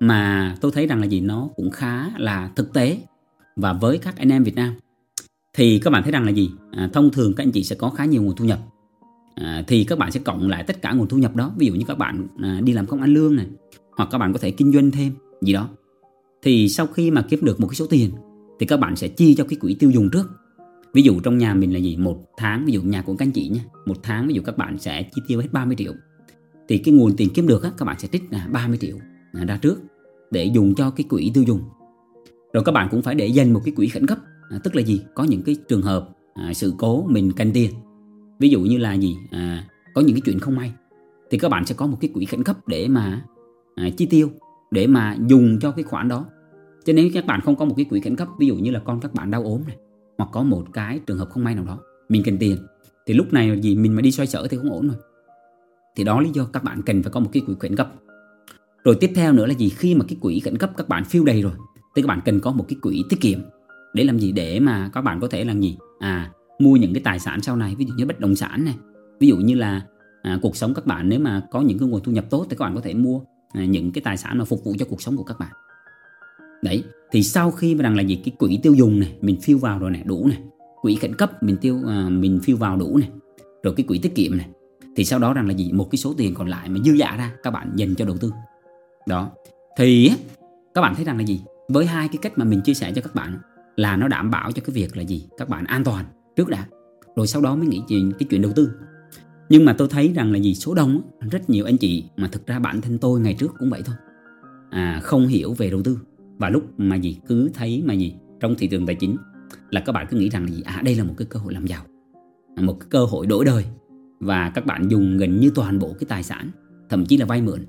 mà 0.00 0.54
tôi 0.60 0.72
thấy 0.72 0.86
rằng 0.86 1.00
là 1.00 1.06
gì? 1.06 1.20
Nó 1.20 1.48
cũng 1.56 1.70
khá 1.70 2.06
là 2.18 2.50
thực 2.56 2.72
tế 2.72 2.98
và 3.56 3.72
với 3.72 3.98
các 3.98 4.16
anh 4.16 4.32
em 4.32 4.44
Việt 4.44 4.54
Nam. 4.54 4.74
Thì 5.54 5.78
các 5.78 5.90
bạn 5.90 6.02
thấy 6.02 6.12
rằng 6.12 6.24
là 6.24 6.30
gì? 6.30 6.50
À, 6.72 6.90
thông 6.92 7.10
thường 7.10 7.34
các 7.36 7.44
anh 7.44 7.52
chị 7.52 7.64
sẽ 7.64 7.76
có 7.76 7.90
khá 7.90 8.04
nhiều 8.04 8.22
nguồn 8.22 8.36
thu 8.36 8.44
nhập. 8.44 8.58
À, 9.34 9.64
thì 9.66 9.84
các 9.84 9.98
bạn 9.98 10.10
sẽ 10.10 10.20
cộng 10.20 10.48
lại 10.48 10.64
tất 10.66 10.82
cả 10.82 10.92
nguồn 10.92 11.08
thu 11.08 11.18
nhập 11.18 11.36
đó. 11.36 11.52
Ví 11.56 11.66
dụ 11.66 11.74
như 11.74 11.84
các 11.88 11.98
bạn 11.98 12.26
à, 12.42 12.60
đi 12.64 12.72
làm 12.72 12.86
công 12.86 13.00
ăn 13.00 13.14
lương 13.14 13.36
này 13.36 13.46
hoặc 13.96 14.08
các 14.12 14.18
bạn 14.18 14.32
có 14.32 14.38
thể 14.38 14.50
kinh 14.50 14.72
doanh 14.72 14.90
thêm 14.90 15.12
gì 15.42 15.52
đó. 15.52 15.68
Thì 16.42 16.68
sau 16.68 16.86
khi 16.86 17.10
mà 17.10 17.22
kiếm 17.22 17.44
được 17.44 17.60
một 17.60 17.66
cái 17.68 17.74
số 17.74 17.86
tiền 17.86 18.10
thì 18.60 18.66
các 18.66 18.80
bạn 18.80 18.96
sẽ 18.96 19.08
chi 19.08 19.34
cho 19.34 19.44
cái 19.44 19.56
quỹ 19.60 19.74
tiêu 19.74 19.90
dùng 19.90 20.10
trước. 20.12 20.30
Ví 20.92 21.02
dụ 21.02 21.20
trong 21.20 21.38
nhà 21.38 21.54
mình 21.54 21.72
là 21.72 21.78
gì? 21.78 21.96
Một 21.96 22.24
tháng 22.36 22.64
ví 22.66 22.72
dụ 22.72 22.82
nhà 22.82 23.02
của 23.02 23.16
các 23.16 23.26
anh 23.26 23.32
chị 23.32 23.48
nhé. 23.48 23.60
Một 23.86 23.96
tháng 24.02 24.28
ví 24.28 24.34
dụ 24.34 24.42
các 24.42 24.56
bạn 24.56 24.78
sẽ 24.78 25.02
chi 25.02 25.22
tiêu 25.28 25.40
hết 25.40 25.48
30 25.52 25.76
triệu. 25.78 25.92
Thì 26.68 26.78
cái 26.78 26.94
nguồn 26.94 27.16
tiền 27.16 27.28
kiếm 27.34 27.46
được 27.46 27.62
á, 27.62 27.70
các 27.78 27.84
bạn 27.84 27.98
sẽ 27.98 28.08
trích 28.08 28.22
là 28.30 28.48
30 28.52 28.78
triệu 28.80 28.96
à, 29.32 29.44
ra 29.44 29.56
trước 29.56 29.80
để 30.30 30.44
dùng 30.44 30.74
cho 30.74 30.90
cái 30.90 31.04
quỹ 31.08 31.30
tiêu 31.34 31.44
dùng 31.46 31.60
rồi 32.52 32.64
các 32.64 32.72
bạn 32.72 32.88
cũng 32.90 33.02
phải 33.02 33.14
để 33.14 33.26
dành 33.26 33.52
một 33.52 33.60
cái 33.64 33.74
quỹ 33.76 33.88
khẩn 33.88 34.06
cấp. 34.06 34.18
À, 34.50 34.58
tức 34.64 34.76
là 34.76 34.82
gì? 34.82 35.02
Có 35.14 35.24
những 35.24 35.42
cái 35.42 35.56
trường 35.68 35.82
hợp 35.82 36.08
à, 36.34 36.54
sự 36.54 36.74
cố 36.78 37.06
mình 37.08 37.32
cần 37.36 37.52
tiền 37.52 37.70
ví 38.38 38.48
dụ 38.48 38.60
như 38.60 38.78
là 38.78 38.94
gì? 38.94 39.16
À, 39.30 39.68
có 39.94 40.00
những 40.00 40.16
cái 40.16 40.22
chuyện 40.24 40.38
không 40.38 40.56
may. 40.56 40.72
Thì 41.30 41.38
các 41.38 41.48
bạn 41.48 41.66
sẽ 41.66 41.74
có 41.74 41.86
một 41.86 41.98
cái 42.00 42.10
quỹ 42.14 42.24
khẩn 42.24 42.44
cấp 42.44 42.68
để 42.68 42.88
mà 42.88 43.22
à, 43.74 43.90
chi 43.96 44.06
tiêu 44.06 44.30
để 44.70 44.86
mà 44.86 45.16
dùng 45.26 45.58
cho 45.60 45.70
cái 45.70 45.82
khoản 45.82 46.08
đó. 46.08 46.26
Cho 46.84 46.92
nên 46.92 47.10
các 47.14 47.26
bạn 47.26 47.40
không 47.40 47.56
có 47.56 47.64
một 47.64 47.74
cái 47.76 47.84
quỹ 47.84 48.00
khẩn 48.00 48.16
cấp 48.16 48.28
ví 48.38 48.46
dụ 48.46 48.56
như 48.56 48.70
là 48.70 48.80
con 48.84 49.00
các 49.00 49.14
bạn 49.14 49.30
đau 49.30 49.42
ốm 49.42 49.60
này 49.66 49.76
hoặc 50.18 50.28
có 50.32 50.42
một 50.42 50.64
cái 50.72 50.98
trường 50.98 51.18
hợp 51.18 51.28
không 51.30 51.44
may 51.44 51.54
nào 51.54 51.64
đó 51.64 51.78
mình 52.08 52.22
cần 52.24 52.38
tiền 52.38 52.56
thì 53.06 53.14
lúc 53.14 53.32
này 53.32 53.48
là 53.48 53.54
gì? 53.54 53.76
Mình 53.76 53.96
mà 53.96 54.02
đi 54.02 54.12
xoay 54.12 54.26
sở 54.26 54.48
thì 54.48 54.56
không 54.56 54.72
ổn 54.72 54.88
rồi. 54.88 54.96
Thì 55.96 56.04
đó 56.04 56.20
lý 56.20 56.30
do 56.32 56.44
các 56.44 56.64
bạn 56.64 56.82
cần 56.82 57.02
phải 57.02 57.12
có 57.12 57.20
một 57.20 57.30
cái 57.32 57.42
quỹ 57.46 57.54
khẩn 57.60 57.76
cấp. 57.76 57.92
Rồi 58.84 58.96
tiếp 59.00 59.10
theo 59.14 59.32
nữa 59.32 59.46
là 59.46 59.54
gì? 59.54 59.68
Khi 59.68 59.94
mà 59.94 60.04
cái 60.08 60.16
quỹ 60.20 60.40
khẩn 60.40 60.58
cấp 60.58 60.70
các 60.76 60.88
bạn 60.88 61.04
phiêu 61.04 61.24
đầy 61.24 61.42
rồi 61.42 61.52
thì 61.94 62.02
các 62.02 62.08
bạn 62.08 62.20
cần 62.24 62.40
có 62.40 62.52
một 62.52 62.64
cái 62.68 62.76
quỹ 62.82 63.04
tiết 63.08 63.20
kiệm. 63.20 63.40
Để 63.94 64.04
làm 64.04 64.18
gì? 64.18 64.32
Để 64.32 64.60
mà 64.60 64.90
các 64.92 65.02
bạn 65.02 65.20
có 65.20 65.28
thể 65.28 65.44
là 65.44 65.54
gì? 65.54 65.76
À 65.98 66.30
mua 66.60 66.76
những 66.76 66.94
cái 66.94 67.02
tài 67.04 67.18
sản 67.18 67.42
sau 67.42 67.56
này 67.56 67.74
ví 67.78 67.84
dụ 67.84 67.94
như 67.94 68.06
bất 68.06 68.20
động 68.20 68.36
sản 68.36 68.64
này. 68.64 68.74
Ví 69.20 69.28
dụ 69.28 69.36
như 69.36 69.54
là 69.54 69.82
à, 70.22 70.38
cuộc 70.42 70.56
sống 70.56 70.74
các 70.74 70.86
bạn 70.86 71.08
nếu 71.08 71.20
mà 71.20 71.42
có 71.50 71.60
những 71.60 71.78
cái 71.78 71.88
nguồn 71.88 72.02
thu 72.02 72.12
nhập 72.12 72.24
tốt 72.30 72.46
thì 72.50 72.56
các 72.56 72.64
bạn 72.64 72.74
có 72.74 72.80
thể 72.80 72.94
mua 72.94 73.20
à, 73.52 73.64
những 73.64 73.92
cái 73.92 74.02
tài 74.02 74.16
sản 74.16 74.38
mà 74.38 74.44
phục 74.44 74.64
vụ 74.64 74.74
cho 74.78 74.86
cuộc 74.88 75.02
sống 75.02 75.16
của 75.16 75.22
các 75.22 75.38
bạn. 75.38 75.50
Đấy 76.62 76.84
thì 77.12 77.22
sau 77.22 77.50
khi 77.50 77.74
mà 77.74 77.82
rằng 77.82 77.96
là 77.96 78.02
gì? 78.02 78.16
Cái 78.24 78.32
quỹ 78.38 78.58
tiêu 78.62 78.74
dùng 78.74 79.00
này 79.00 79.16
mình 79.20 79.40
phiêu 79.40 79.58
vào 79.58 79.78
rồi 79.78 79.90
này 79.90 80.02
đủ 80.04 80.26
này. 80.28 80.38
Quỹ 80.80 80.94
khẩn 80.94 81.14
cấp 81.14 81.42
mình 81.42 81.56
tiêu 81.56 81.78
à, 81.86 82.08
mình 82.08 82.40
phiêu 82.42 82.56
vào 82.56 82.76
đủ 82.76 82.98
này. 82.98 83.08
Rồi 83.62 83.74
cái 83.76 83.86
quỹ 83.88 83.98
tiết 83.98 84.14
kiệm 84.14 84.36
này. 84.36 84.46
Thì 84.96 85.04
sau 85.04 85.18
đó 85.18 85.32
rằng 85.32 85.46
là 85.46 85.54
gì? 85.54 85.72
Một 85.72 85.90
cái 85.90 85.96
số 85.96 86.14
tiền 86.16 86.34
còn 86.34 86.48
lại 86.48 86.68
mà 86.68 86.80
dư 86.84 86.92
giả 86.92 87.16
ra 87.16 87.32
các 87.42 87.50
bạn 87.50 87.72
dành 87.74 87.94
cho 87.94 88.04
đầu 88.04 88.16
tư. 88.16 88.32
Đó. 89.06 89.30
Thì 89.78 90.12
các 90.74 90.80
bạn 90.80 90.94
thấy 90.94 91.04
rằng 91.04 91.16
là 91.16 91.24
gì? 91.24 91.40
Với 91.72 91.86
hai 91.86 92.08
cái 92.08 92.18
cách 92.22 92.38
mà 92.38 92.44
mình 92.44 92.60
chia 92.60 92.74
sẻ 92.74 92.92
cho 92.92 93.02
các 93.02 93.14
bạn 93.14 93.38
là 93.76 93.96
nó 93.96 94.08
đảm 94.08 94.30
bảo 94.30 94.52
cho 94.52 94.62
cái 94.66 94.74
việc 94.74 94.96
là 94.96 95.02
gì? 95.02 95.28
Các 95.38 95.48
bạn 95.48 95.64
an 95.64 95.84
toàn 95.84 96.04
trước 96.36 96.48
đã. 96.48 96.66
Rồi 97.16 97.26
sau 97.26 97.42
đó 97.42 97.56
mới 97.56 97.66
nghĩ 97.66 97.82
chuyện 97.88 98.12
cái 98.18 98.26
chuyện 98.30 98.42
đầu 98.42 98.52
tư. 98.56 98.70
Nhưng 99.48 99.64
mà 99.64 99.72
tôi 99.72 99.88
thấy 99.88 100.12
rằng 100.14 100.32
là 100.32 100.38
gì 100.38 100.54
số 100.54 100.74
đông 100.74 101.02
rất 101.30 101.50
nhiều 101.50 101.64
anh 101.64 101.76
chị 101.76 102.04
mà 102.16 102.28
thực 102.28 102.46
ra 102.46 102.58
bản 102.58 102.80
thân 102.80 102.98
tôi 102.98 103.20
ngày 103.20 103.34
trước 103.34 103.54
cũng 103.58 103.70
vậy 103.70 103.82
thôi. 103.84 103.96
À, 104.70 105.00
không 105.02 105.26
hiểu 105.26 105.54
về 105.54 105.70
đầu 105.70 105.82
tư. 105.82 105.98
Và 106.38 106.48
lúc 106.48 106.64
mà 106.78 106.96
gì 106.96 107.18
cứ 107.28 107.50
thấy 107.54 107.82
mà 107.86 107.94
gì 107.94 108.14
trong 108.40 108.54
thị 108.58 108.66
trường 108.66 108.86
tài 108.86 108.94
chính 108.94 109.16
là 109.70 109.80
các 109.80 109.92
bạn 109.92 110.06
cứ 110.10 110.16
nghĩ 110.16 110.28
rằng 110.28 110.44
là 110.44 110.50
gì? 110.50 110.62
À 110.62 110.82
đây 110.84 110.94
là 110.94 111.04
một 111.04 111.14
cái 111.16 111.26
cơ 111.30 111.40
hội 111.40 111.52
làm 111.52 111.66
giàu. 111.66 111.82
Một 112.60 112.80
cái 112.80 112.86
cơ 112.90 113.04
hội 113.04 113.26
đổi 113.26 113.44
đời. 113.44 113.64
Và 114.20 114.50
các 114.54 114.66
bạn 114.66 114.88
dùng 114.88 115.18
gần 115.18 115.40
như 115.40 115.50
toàn 115.54 115.78
bộ 115.78 115.94
cái 115.98 116.06
tài 116.08 116.22
sản 116.22 116.50
thậm 116.88 117.06
chí 117.06 117.16
là 117.16 117.26
vay 117.26 117.42
mượn. 117.42 117.66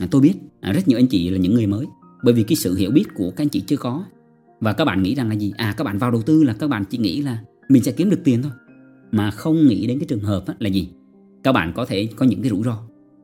À, 0.00 0.06
tôi 0.10 0.20
biết 0.20 0.34
à, 0.60 0.72
rất 0.72 0.88
nhiều 0.88 0.98
anh 0.98 1.06
chị 1.06 1.30
là 1.30 1.38
những 1.38 1.54
người 1.54 1.66
mới 1.66 1.86
bởi 2.22 2.34
vì 2.34 2.42
cái 2.42 2.56
sự 2.56 2.74
hiểu 2.74 2.90
biết 2.90 3.04
của 3.14 3.30
các 3.30 3.42
anh 3.42 3.48
chị 3.48 3.60
chưa 3.60 3.76
có. 3.76 4.04
Và 4.60 4.72
các 4.72 4.84
bạn 4.84 5.02
nghĩ 5.02 5.14
rằng 5.14 5.28
là 5.28 5.34
gì? 5.34 5.52
À 5.56 5.74
các 5.76 5.84
bạn 5.84 5.98
vào 5.98 6.10
đầu 6.10 6.22
tư 6.22 6.42
là 6.42 6.52
các 6.52 6.70
bạn 6.70 6.84
chỉ 6.90 6.98
nghĩ 6.98 7.22
là 7.22 7.38
mình 7.68 7.82
sẽ 7.82 7.92
kiếm 7.92 8.10
được 8.10 8.20
tiền 8.24 8.42
thôi. 8.42 8.52
Mà 9.10 9.30
không 9.30 9.66
nghĩ 9.66 9.86
đến 9.86 9.98
cái 9.98 10.06
trường 10.06 10.20
hợp 10.20 10.44
là 10.58 10.68
gì? 10.68 10.88
Các 11.42 11.52
bạn 11.52 11.72
có 11.72 11.84
thể 11.84 12.08
có 12.16 12.26
những 12.26 12.42
cái 12.42 12.50
rủi 12.50 12.62
ro. 12.64 12.78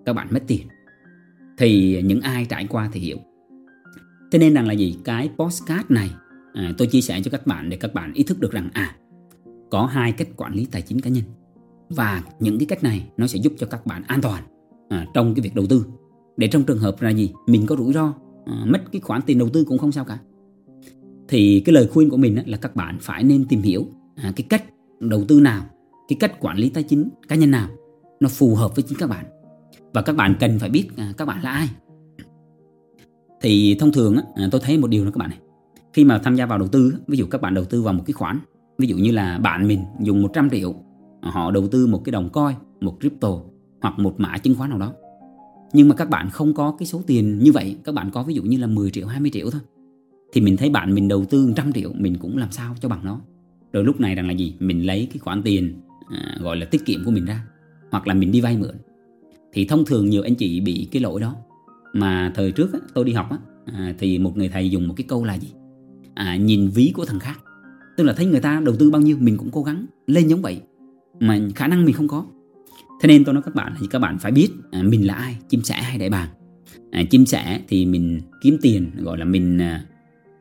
Các 0.05 0.13
bạn 0.13 0.29
mất 0.31 0.43
tiền. 0.47 0.67
Thì 1.59 2.03
những 2.03 2.21
ai 2.21 2.45
trải 2.45 2.67
qua 2.67 2.91
thì 2.93 3.01
hiểu. 3.01 3.19
Thế 4.31 4.39
nên 4.39 4.55
rằng 4.55 4.67
là 4.67 4.73
gì? 4.73 4.97
Cái 5.05 5.31
postcard 5.39 5.85
này 5.89 6.11
à, 6.55 6.75
tôi 6.79 6.89
chia 6.89 7.01
sẻ 7.01 7.21
cho 7.25 7.31
các 7.31 7.47
bạn 7.47 7.71
để 7.71 7.77
các 7.77 7.95
bạn 7.95 8.13
ý 8.13 8.23
thức 8.23 8.41
được 8.41 8.53
rằng 8.53 8.71
à 8.73 8.97
có 9.71 9.87
hai 9.87 10.13
cách 10.13 10.29
quản 10.37 10.55
lý 10.55 10.67
tài 10.71 10.83
chính 10.83 11.01
cá 11.01 11.11
nhân. 11.11 11.25
Và 11.91 12.23
những 12.41 12.59
cái 12.59 12.67
cách 12.67 12.83
này 12.83 13.09
nó 13.17 13.27
sẽ 13.27 13.39
giúp 13.39 13.53
cho 13.59 13.67
các 13.67 13.87
bạn 13.87 14.03
an 14.07 14.21
toàn 14.21 14.43
à, 14.89 15.07
trong 15.15 15.35
cái 15.35 15.43
việc 15.43 15.55
đầu 15.55 15.67
tư. 15.67 15.87
Để 16.37 16.49
trong 16.49 16.63
trường 16.63 16.79
hợp 16.79 17.03
là 17.03 17.11
gì? 17.11 17.33
Mình 17.47 17.67
có 17.67 17.77
rủi 17.77 17.93
ro 17.93 18.15
À, 18.49 18.65
mất 18.67 18.93
cái 18.93 19.01
khoản 19.01 19.21
tiền 19.27 19.39
đầu 19.39 19.49
tư 19.49 19.65
cũng 19.65 19.79
không 19.79 19.93
sao 19.93 20.05
cả. 20.05 20.19
Thì 21.29 21.63
cái 21.65 21.73
lời 21.73 21.89
khuyên 21.93 22.11
của 22.11 22.17
mình 22.17 22.39
là 22.47 22.57
các 22.57 22.77
bạn 22.77 22.99
phải 23.01 23.25
nên 23.25 23.45
tìm 23.45 23.63
hiểu 23.63 23.87
à, 24.17 24.33
cái 24.37 24.47
cách 24.49 24.65
đầu 25.01 25.25
tư 25.29 25.41
nào, 25.41 25.65
cái 26.09 26.17
cách 26.21 26.41
quản 26.41 26.59
lý 26.59 26.69
tài 26.69 26.83
chính 26.83 27.09
cá 27.29 27.37
nhân 27.37 27.51
nào 27.51 27.69
nó 28.21 28.29
phù 28.29 28.55
hợp 28.55 28.77
với 28.77 28.83
chính 28.83 28.99
các 28.99 29.11
bạn. 29.11 29.25
Và 29.95 30.03
các 30.03 30.17
bạn 30.17 30.35
cần 30.41 30.59
phải 30.59 30.71
biết 30.71 30.89
à, 30.97 31.13
các 31.17 31.25
bạn 31.25 31.43
là 31.43 31.51
ai. 31.51 31.69
Thì 33.41 33.77
thông 33.81 33.93
thường 33.93 34.17
tôi 34.51 34.61
thấy 34.65 34.79
một 34.79 34.87
điều 34.87 35.05
là 35.05 35.11
các 35.11 35.19
bạn 35.19 35.31
này, 35.31 35.39
khi 35.93 36.05
mà 36.05 36.19
tham 36.19 36.37
gia 36.37 36.47
vào 36.47 36.59
đầu 36.59 36.69
tư 36.69 36.95
ví 37.07 37.19
dụ 37.19 37.27
các 37.27 37.41
bạn 37.41 37.55
đầu 37.55 37.65
tư 37.65 37.83
vào 37.83 37.95
một 37.95 38.03
cái 38.07 38.13
khoản, 38.13 38.39
ví 38.79 38.89
dụ 38.89 38.97
như 38.97 39.11
là 39.11 39.39
bạn 39.39 39.69
mình 39.69 39.81
dùng 40.01 40.23
100 40.23 40.51
triệu, 40.51 40.75
họ 41.23 41.51
đầu 41.51 41.69
tư 41.69 41.87
một 41.87 42.03
cái 42.05 42.11
đồng 42.13 42.31
coin, 42.31 42.57
một 42.81 42.97
crypto 43.01 43.29
hoặc 43.81 43.99
một 43.99 44.15
mã 44.21 44.39
chứng 44.39 44.55
khoán 44.55 44.71
nào 44.71 44.79
đó 44.79 44.93
nhưng 45.73 45.89
mà 45.89 45.95
các 45.95 46.11
bạn 46.11 46.31
không 46.31 46.55
có 46.55 46.77
cái 46.79 46.87
số 46.87 47.03
tiền 47.07 47.39
như 47.39 47.53
vậy 47.53 47.77
các 47.85 47.95
bạn 47.95 48.11
có 48.11 48.23
ví 48.23 48.35
dụ 48.35 48.43
như 48.43 48.59
là 48.59 48.67
10 48.67 48.91
triệu 48.91 49.07
20 49.07 49.31
triệu 49.31 49.51
thôi. 49.51 49.61
Thì 50.33 50.41
mình 50.41 50.57
thấy 50.57 50.71
bạn 50.71 50.95
mình 50.95 51.09
đầu 51.09 51.25
tư 51.25 51.47
100 51.47 51.73
triệu 51.73 51.93
mình 51.93 52.17
cũng 52.19 52.37
làm 52.37 52.53
sao 52.53 52.75
cho 52.81 52.89
bằng 52.89 53.05
nó. 53.05 53.21
Rồi 53.73 53.85
lúc 53.85 54.01
này 54.01 54.15
rằng 54.15 54.27
là 54.27 54.33
gì? 54.33 54.55
Mình 54.61 54.87
lấy 54.87 55.09
cái 55.11 55.19
khoản 55.19 55.43
tiền 55.43 55.75
à, 56.11 56.37
gọi 56.41 56.57
là 56.57 56.67
tiết 56.67 56.85
kiệm 56.85 57.05
của 57.05 57.11
mình 57.11 57.25
ra 57.25 57.45
hoặc 57.91 58.07
là 58.07 58.15
mình 58.15 58.33
đi 58.33 58.41
vay 58.41 58.57
mượn. 58.57 58.75
Thì 59.53 59.67
thông 59.67 59.85
thường 59.85 60.11
nhiều 60.11 60.23
anh 60.23 60.35
chị 60.35 60.61
bị 60.61 60.89
cái 60.93 61.03
lỗi 61.03 61.21
đó. 61.21 61.37
Mà 61.93 62.33
thời 62.35 62.53
trước 62.53 62.73
á, 62.73 62.79
tôi 62.95 63.05
đi 63.05 63.13
học 63.13 63.31
á, 63.31 63.39
à, 63.65 63.95
thì 63.99 64.19
một 64.19 64.37
người 64.37 64.49
thầy 64.49 64.71
dùng 64.71 64.89
một 64.89 64.95
cái 64.97 65.05
câu 65.09 65.25
là 65.25 65.35
gì? 65.35 65.49
À, 66.15 66.37
nhìn 66.37 66.69
ví 66.69 66.93
của 66.95 67.05
thằng 67.05 67.19
khác. 67.19 67.41
Tức 67.97 68.05
là 68.05 68.13
thấy 68.13 68.27
người 68.27 68.41
ta 68.41 68.61
đầu 68.65 68.77
tư 68.79 68.91
bao 68.91 69.03
nhiêu 69.03 69.17
mình 69.21 69.37
cũng 69.37 69.51
cố 69.51 69.63
gắng 69.63 69.87
lên 70.07 70.29
giống 70.29 70.43
vậy. 70.43 70.61
Mà 71.21 71.41
khả 71.55 71.69
năng 71.69 71.85
mình 71.85 71.95
không 71.95 72.09
có 72.09 72.27
thế 73.01 73.07
nên 73.09 73.25
tôi 73.25 73.35
nói 73.35 73.43
các 73.43 73.55
bạn 73.55 73.75
thì 73.81 73.87
các 73.91 73.99
bạn 73.99 74.19
phải 74.19 74.33
biết 74.33 74.49
à, 74.71 74.83
mình 74.83 75.07
là 75.07 75.15
ai 75.15 75.37
chim 75.49 75.63
sẻ 75.63 75.75
hay 75.75 75.99
đại 75.99 76.11
bàng. 76.11 76.29
À, 76.91 77.03
chim 77.11 77.27
sẻ 77.27 77.61
thì 77.69 77.87
mình 77.87 78.21
kiếm 78.41 78.59
tiền 78.63 78.91
gọi 78.99 79.19
là 79.19 79.25
mình 79.25 79.59
à, 79.59 79.85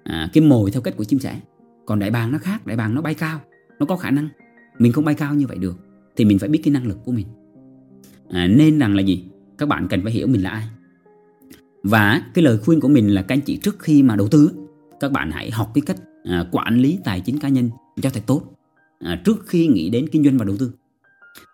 à, 0.03 0.29
kiếm 0.33 0.49
mồi 0.49 0.71
theo 0.71 0.81
cách 0.81 0.97
của 0.97 1.03
chim 1.03 1.19
sẻ. 1.19 1.39
Còn 1.85 1.99
đại 1.99 2.11
bàng 2.11 2.31
nó 2.31 2.37
khác 2.37 2.67
đại 2.67 2.77
bàng 2.77 2.95
nó 2.95 3.01
bay 3.01 3.13
cao 3.13 3.41
nó 3.79 3.85
có 3.85 3.95
khả 3.95 4.11
năng. 4.11 4.29
Mình 4.79 4.91
không 4.91 5.05
bay 5.05 5.15
cao 5.15 5.35
như 5.35 5.47
vậy 5.47 5.57
được 5.57 5.77
thì 6.15 6.25
mình 6.25 6.39
phải 6.39 6.49
biết 6.49 6.61
cái 6.63 6.73
năng 6.73 6.87
lực 6.87 6.97
của 7.05 7.11
mình. 7.11 7.27
À, 8.29 8.47
nên 8.47 8.79
rằng 8.79 8.95
là 8.95 9.01
gì? 9.01 9.25
Các 9.57 9.65
bạn 9.65 9.87
cần 9.87 10.03
phải 10.03 10.11
hiểu 10.11 10.27
mình 10.27 10.43
là 10.43 10.49
ai. 10.49 10.63
Và 11.83 12.21
cái 12.33 12.43
lời 12.43 12.57
khuyên 12.57 12.79
của 12.79 12.87
mình 12.87 13.13
là 13.13 13.21
các 13.21 13.35
anh 13.35 13.41
chị 13.41 13.57
trước 13.57 13.79
khi 13.79 14.03
mà 14.03 14.15
đầu 14.15 14.27
tư 14.27 14.51
các 14.99 15.11
bạn 15.11 15.31
hãy 15.31 15.51
học 15.51 15.71
cái 15.73 15.81
cách 15.81 15.97
à, 16.23 16.45
quản 16.51 16.77
lý 16.79 16.99
tài 17.03 17.21
chính 17.21 17.39
cá 17.39 17.49
nhân 17.49 17.69
cho 18.01 18.09
thật 18.09 18.23
tốt. 18.27 18.43
À, 18.99 19.21
trước 19.25 19.45
khi 19.47 19.67
nghĩ 19.67 19.89
đến 19.89 20.07
kinh 20.11 20.23
doanh 20.23 20.37
và 20.37 20.45
đầu 20.45 20.57
tư 20.57 20.71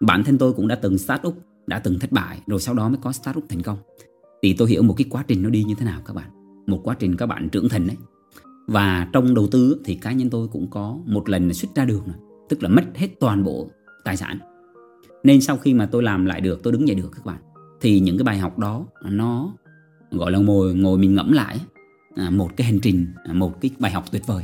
bản 0.02 0.24
thân 0.24 0.38
tôi 0.38 0.54
cũng 0.54 0.68
đã 0.68 0.76
từng 0.76 0.98
start 0.98 1.28
up 1.28 1.36
đã 1.68 1.80
từng 1.80 2.00
thất 2.00 2.12
bại 2.12 2.40
rồi 2.48 2.60
sau 2.60 2.76
đó 2.76 2.90
mới 2.90 2.98
có 3.02 3.12
start 3.12 3.38
up 3.38 3.46
thành 3.50 3.62
công. 3.62 3.78
Thì 4.44 4.54
tôi 4.54 4.70
hiểu 4.70 4.84
một 4.84 4.94
cái 4.98 5.06
quá 5.10 5.24
trình 5.28 5.44
nó 5.44 5.50
đi 5.50 5.64
như 5.64 5.76
thế 5.80 5.86
nào 5.86 6.02
các 6.06 6.14
bạn. 6.14 6.30
Một 6.68 6.82
quá 6.84 6.96
trình 7.00 7.18
các 7.18 7.26
bạn 7.26 7.50
trưởng 7.50 7.70
thành 7.70 7.88
đấy. 7.88 7.98
Và 8.68 9.08
trong 9.14 9.34
đầu 9.34 9.48
tư 9.52 9.82
thì 9.86 9.96
cá 9.96 10.12
nhân 10.12 10.30
tôi 10.30 10.48
cũng 10.48 10.70
có 10.70 10.98
một 11.06 11.30
lần 11.30 11.54
suýt 11.54 11.70
ra 11.76 11.86
đường 11.86 12.08
tức 12.50 12.64
là 12.64 12.70
mất 12.70 12.84
hết 12.96 13.08
toàn 13.20 13.44
bộ 13.44 13.70
tài 14.04 14.18
sản. 14.18 14.40
Nên 15.24 15.42
sau 15.42 15.58
khi 15.58 15.74
mà 15.74 15.86
tôi 15.86 16.04
làm 16.04 16.26
lại 16.26 16.42
được 16.42 16.64
tôi 16.64 16.74
đứng 16.74 16.88
dậy 16.88 16.96
được 16.96 17.10
các 17.16 17.26
bạn 17.26 17.42
thì 17.82 18.00
những 18.00 18.18
cái 18.18 18.24
bài 18.24 18.38
học 18.38 18.60
đó 18.60 18.86
nó 19.04 19.54
gọi 20.12 20.32
là 20.32 20.40
ngồi 20.40 20.76
ngồi 20.76 20.98
mình 20.98 21.16
ngẫm 21.16 21.32
lại 21.32 21.60
à, 22.16 22.30
một 22.30 22.50
cái 22.58 22.68
hành 22.68 22.80
trình 22.80 23.08
à, 23.24 23.34
một 23.34 23.62
cái 23.62 23.72
bài 23.80 23.92
học 23.92 24.12
tuyệt 24.12 24.28
vời. 24.28 24.44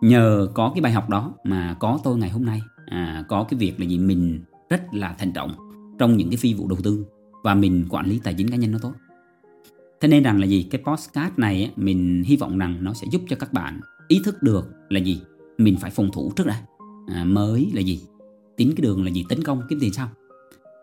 Nhờ 0.00 0.48
có 0.54 0.70
cái 0.74 0.80
bài 0.80 0.92
học 0.92 1.08
đó 1.08 1.32
mà 1.44 1.76
có 1.80 2.00
tôi 2.04 2.18
ngày 2.18 2.30
hôm 2.30 2.44
nay 2.44 2.60
à, 2.94 3.24
có 3.28 3.44
cái 3.44 3.58
việc 3.58 3.80
là 3.80 3.86
gì? 3.86 3.98
Mình 3.98 4.40
rất 4.70 4.82
là 4.92 5.12
thận 5.12 5.32
trọng 5.32 5.54
trong 5.98 6.16
những 6.16 6.30
cái 6.30 6.36
phi 6.36 6.54
vụ 6.54 6.68
đầu 6.68 6.78
tư 6.82 7.06
và 7.42 7.54
mình 7.54 7.86
quản 7.90 8.06
lý 8.06 8.20
tài 8.24 8.34
chính 8.34 8.50
cá 8.50 8.56
nhân 8.56 8.72
nó 8.72 8.78
tốt. 8.82 8.92
Thế 10.00 10.08
nên 10.08 10.22
rằng 10.22 10.40
là 10.40 10.46
gì? 10.46 10.62
Cái 10.62 10.82
postcard 10.84 11.32
này 11.36 11.72
mình 11.76 12.22
hy 12.26 12.36
vọng 12.36 12.58
rằng 12.58 12.76
nó 12.80 12.94
sẽ 12.94 13.06
giúp 13.10 13.22
cho 13.28 13.36
các 13.36 13.52
bạn 13.52 13.80
ý 14.08 14.20
thức 14.24 14.42
được 14.42 14.72
là 14.88 15.00
gì? 15.00 15.20
Mình 15.58 15.76
phải 15.80 15.90
phòng 15.90 16.10
thủ 16.12 16.32
trước 16.36 16.46
đã. 16.46 16.62
À, 17.06 17.24
mới 17.24 17.70
là 17.74 17.80
gì? 17.80 18.00
Tính 18.56 18.72
cái 18.76 18.82
đường 18.82 19.04
là 19.04 19.10
gì? 19.10 19.24
Tấn 19.28 19.44
công 19.44 19.62
kiếm 19.68 19.78
tiền 19.80 19.92
sau. 19.92 20.08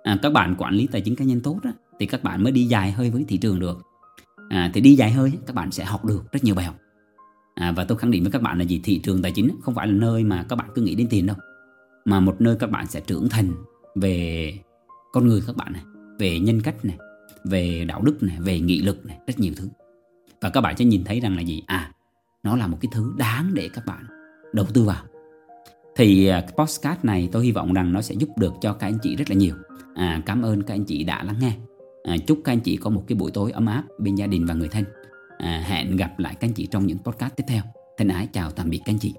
À, 0.03 0.19
các 0.21 0.33
bạn 0.33 0.55
quản 0.57 0.73
lý 0.73 0.87
tài 0.87 1.01
chính 1.01 1.15
cá 1.15 1.25
nhân 1.25 1.41
tốt 1.41 1.59
á, 1.63 1.73
thì 1.99 2.05
các 2.05 2.23
bạn 2.23 2.43
mới 2.43 2.51
đi 2.51 2.63
dài 2.63 2.91
hơi 2.91 3.09
với 3.09 3.25
thị 3.27 3.37
trường 3.37 3.59
được. 3.59 3.81
À, 4.49 4.71
thì 4.73 4.81
đi 4.81 4.95
dài 4.95 5.11
hơi 5.11 5.31
các 5.45 5.55
bạn 5.55 5.71
sẽ 5.71 5.85
học 5.85 6.05
được 6.05 6.31
rất 6.31 6.43
nhiều 6.43 6.55
bài 6.55 6.65
học. 6.65 6.75
À, 7.55 7.71
và 7.71 7.83
tôi 7.83 7.97
khẳng 7.97 8.11
định 8.11 8.23
với 8.23 8.31
các 8.31 8.41
bạn 8.41 8.57
là 8.57 8.63
gì? 8.63 8.81
Thị 8.83 8.99
trường 8.99 9.21
tài 9.21 9.31
chính 9.31 9.49
không 9.61 9.75
phải 9.75 9.87
là 9.87 9.93
nơi 9.93 10.23
mà 10.23 10.45
các 10.49 10.55
bạn 10.55 10.69
cứ 10.75 10.81
nghĩ 10.81 10.95
đến 10.95 11.07
tiền 11.09 11.25
đâu 11.25 11.35
mà 12.05 12.19
một 12.19 12.41
nơi 12.41 12.55
các 12.59 12.71
bạn 12.71 12.87
sẽ 12.87 12.99
trưởng 12.99 13.29
thành 13.29 13.51
về 13.95 14.53
con 15.13 15.27
người 15.27 15.41
các 15.47 15.55
bạn 15.55 15.73
này 15.73 15.81
về 16.19 16.39
nhân 16.39 16.61
cách 16.61 16.85
này 16.85 16.97
về 17.45 17.85
đạo 17.87 18.01
đức 18.01 18.23
này 18.23 18.37
về 18.39 18.59
nghị 18.59 18.81
lực 18.81 19.05
này 19.05 19.17
rất 19.27 19.39
nhiều 19.39 19.53
thứ. 19.57 19.69
Và 20.41 20.49
các 20.49 20.61
bạn 20.61 20.77
sẽ 20.77 20.85
nhìn 20.85 21.03
thấy 21.03 21.19
rằng 21.19 21.35
là 21.35 21.41
gì? 21.41 21.63
À 21.67 21.91
nó 22.43 22.55
là 22.55 22.67
một 22.67 22.77
cái 22.81 22.89
thứ 22.91 23.13
đáng 23.17 23.51
để 23.53 23.69
các 23.73 23.85
bạn 23.85 24.05
đầu 24.53 24.65
tư 24.73 24.83
vào. 24.83 25.03
Thì 25.95 26.27
à, 26.27 26.41
cái 26.41 26.51
postcard 26.57 26.99
này 27.03 27.29
tôi 27.31 27.45
hy 27.45 27.51
vọng 27.51 27.73
rằng 27.73 27.93
nó 27.93 28.01
sẽ 28.01 28.15
giúp 28.15 28.29
được 28.37 28.53
cho 28.61 28.73
các 28.73 28.87
anh 28.87 28.97
chị 29.01 29.15
rất 29.15 29.29
là 29.29 29.35
nhiều. 29.35 29.55
À, 29.95 30.21
cảm 30.25 30.41
ơn 30.41 30.63
các 30.63 30.73
anh 30.73 30.83
chị 30.83 31.03
đã 31.03 31.23
lắng 31.23 31.35
nghe. 31.39 31.53
À, 32.03 32.15
chúc 32.27 32.41
các 32.43 32.51
anh 32.51 32.59
chị 32.59 32.77
có 32.77 32.89
một 32.89 33.03
cái 33.07 33.15
buổi 33.15 33.31
tối 33.31 33.51
ấm 33.51 33.65
áp 33.65 33.83
bên 33.99 34.15
gia 34.15 34.27
đình 34.27 34.45
và 34.45 34.53
người 34.53 34.69
thân. 34.69 34.83
À, 35.37 35.63
hẹn 35.65 35.97
gặp 35.97 36.19
lại 36.19 36.35
các 36.39 36.47
anh 36.47 36.53
chị 36.53 36.67
trong 36.71 36.87
những 36.87 36.97
podcast 36.97 37.35
tiếp 37.35 37.43
theo. 37.47 37.63
Thân 37.97 38.07
ái 38.07 38.27
chào 38.33 38.51
tạm 38.51 38.69
biệt 38.69 38.81
các 38.85 38.93
anh 38.93 38.99
chị. 38.99 39.13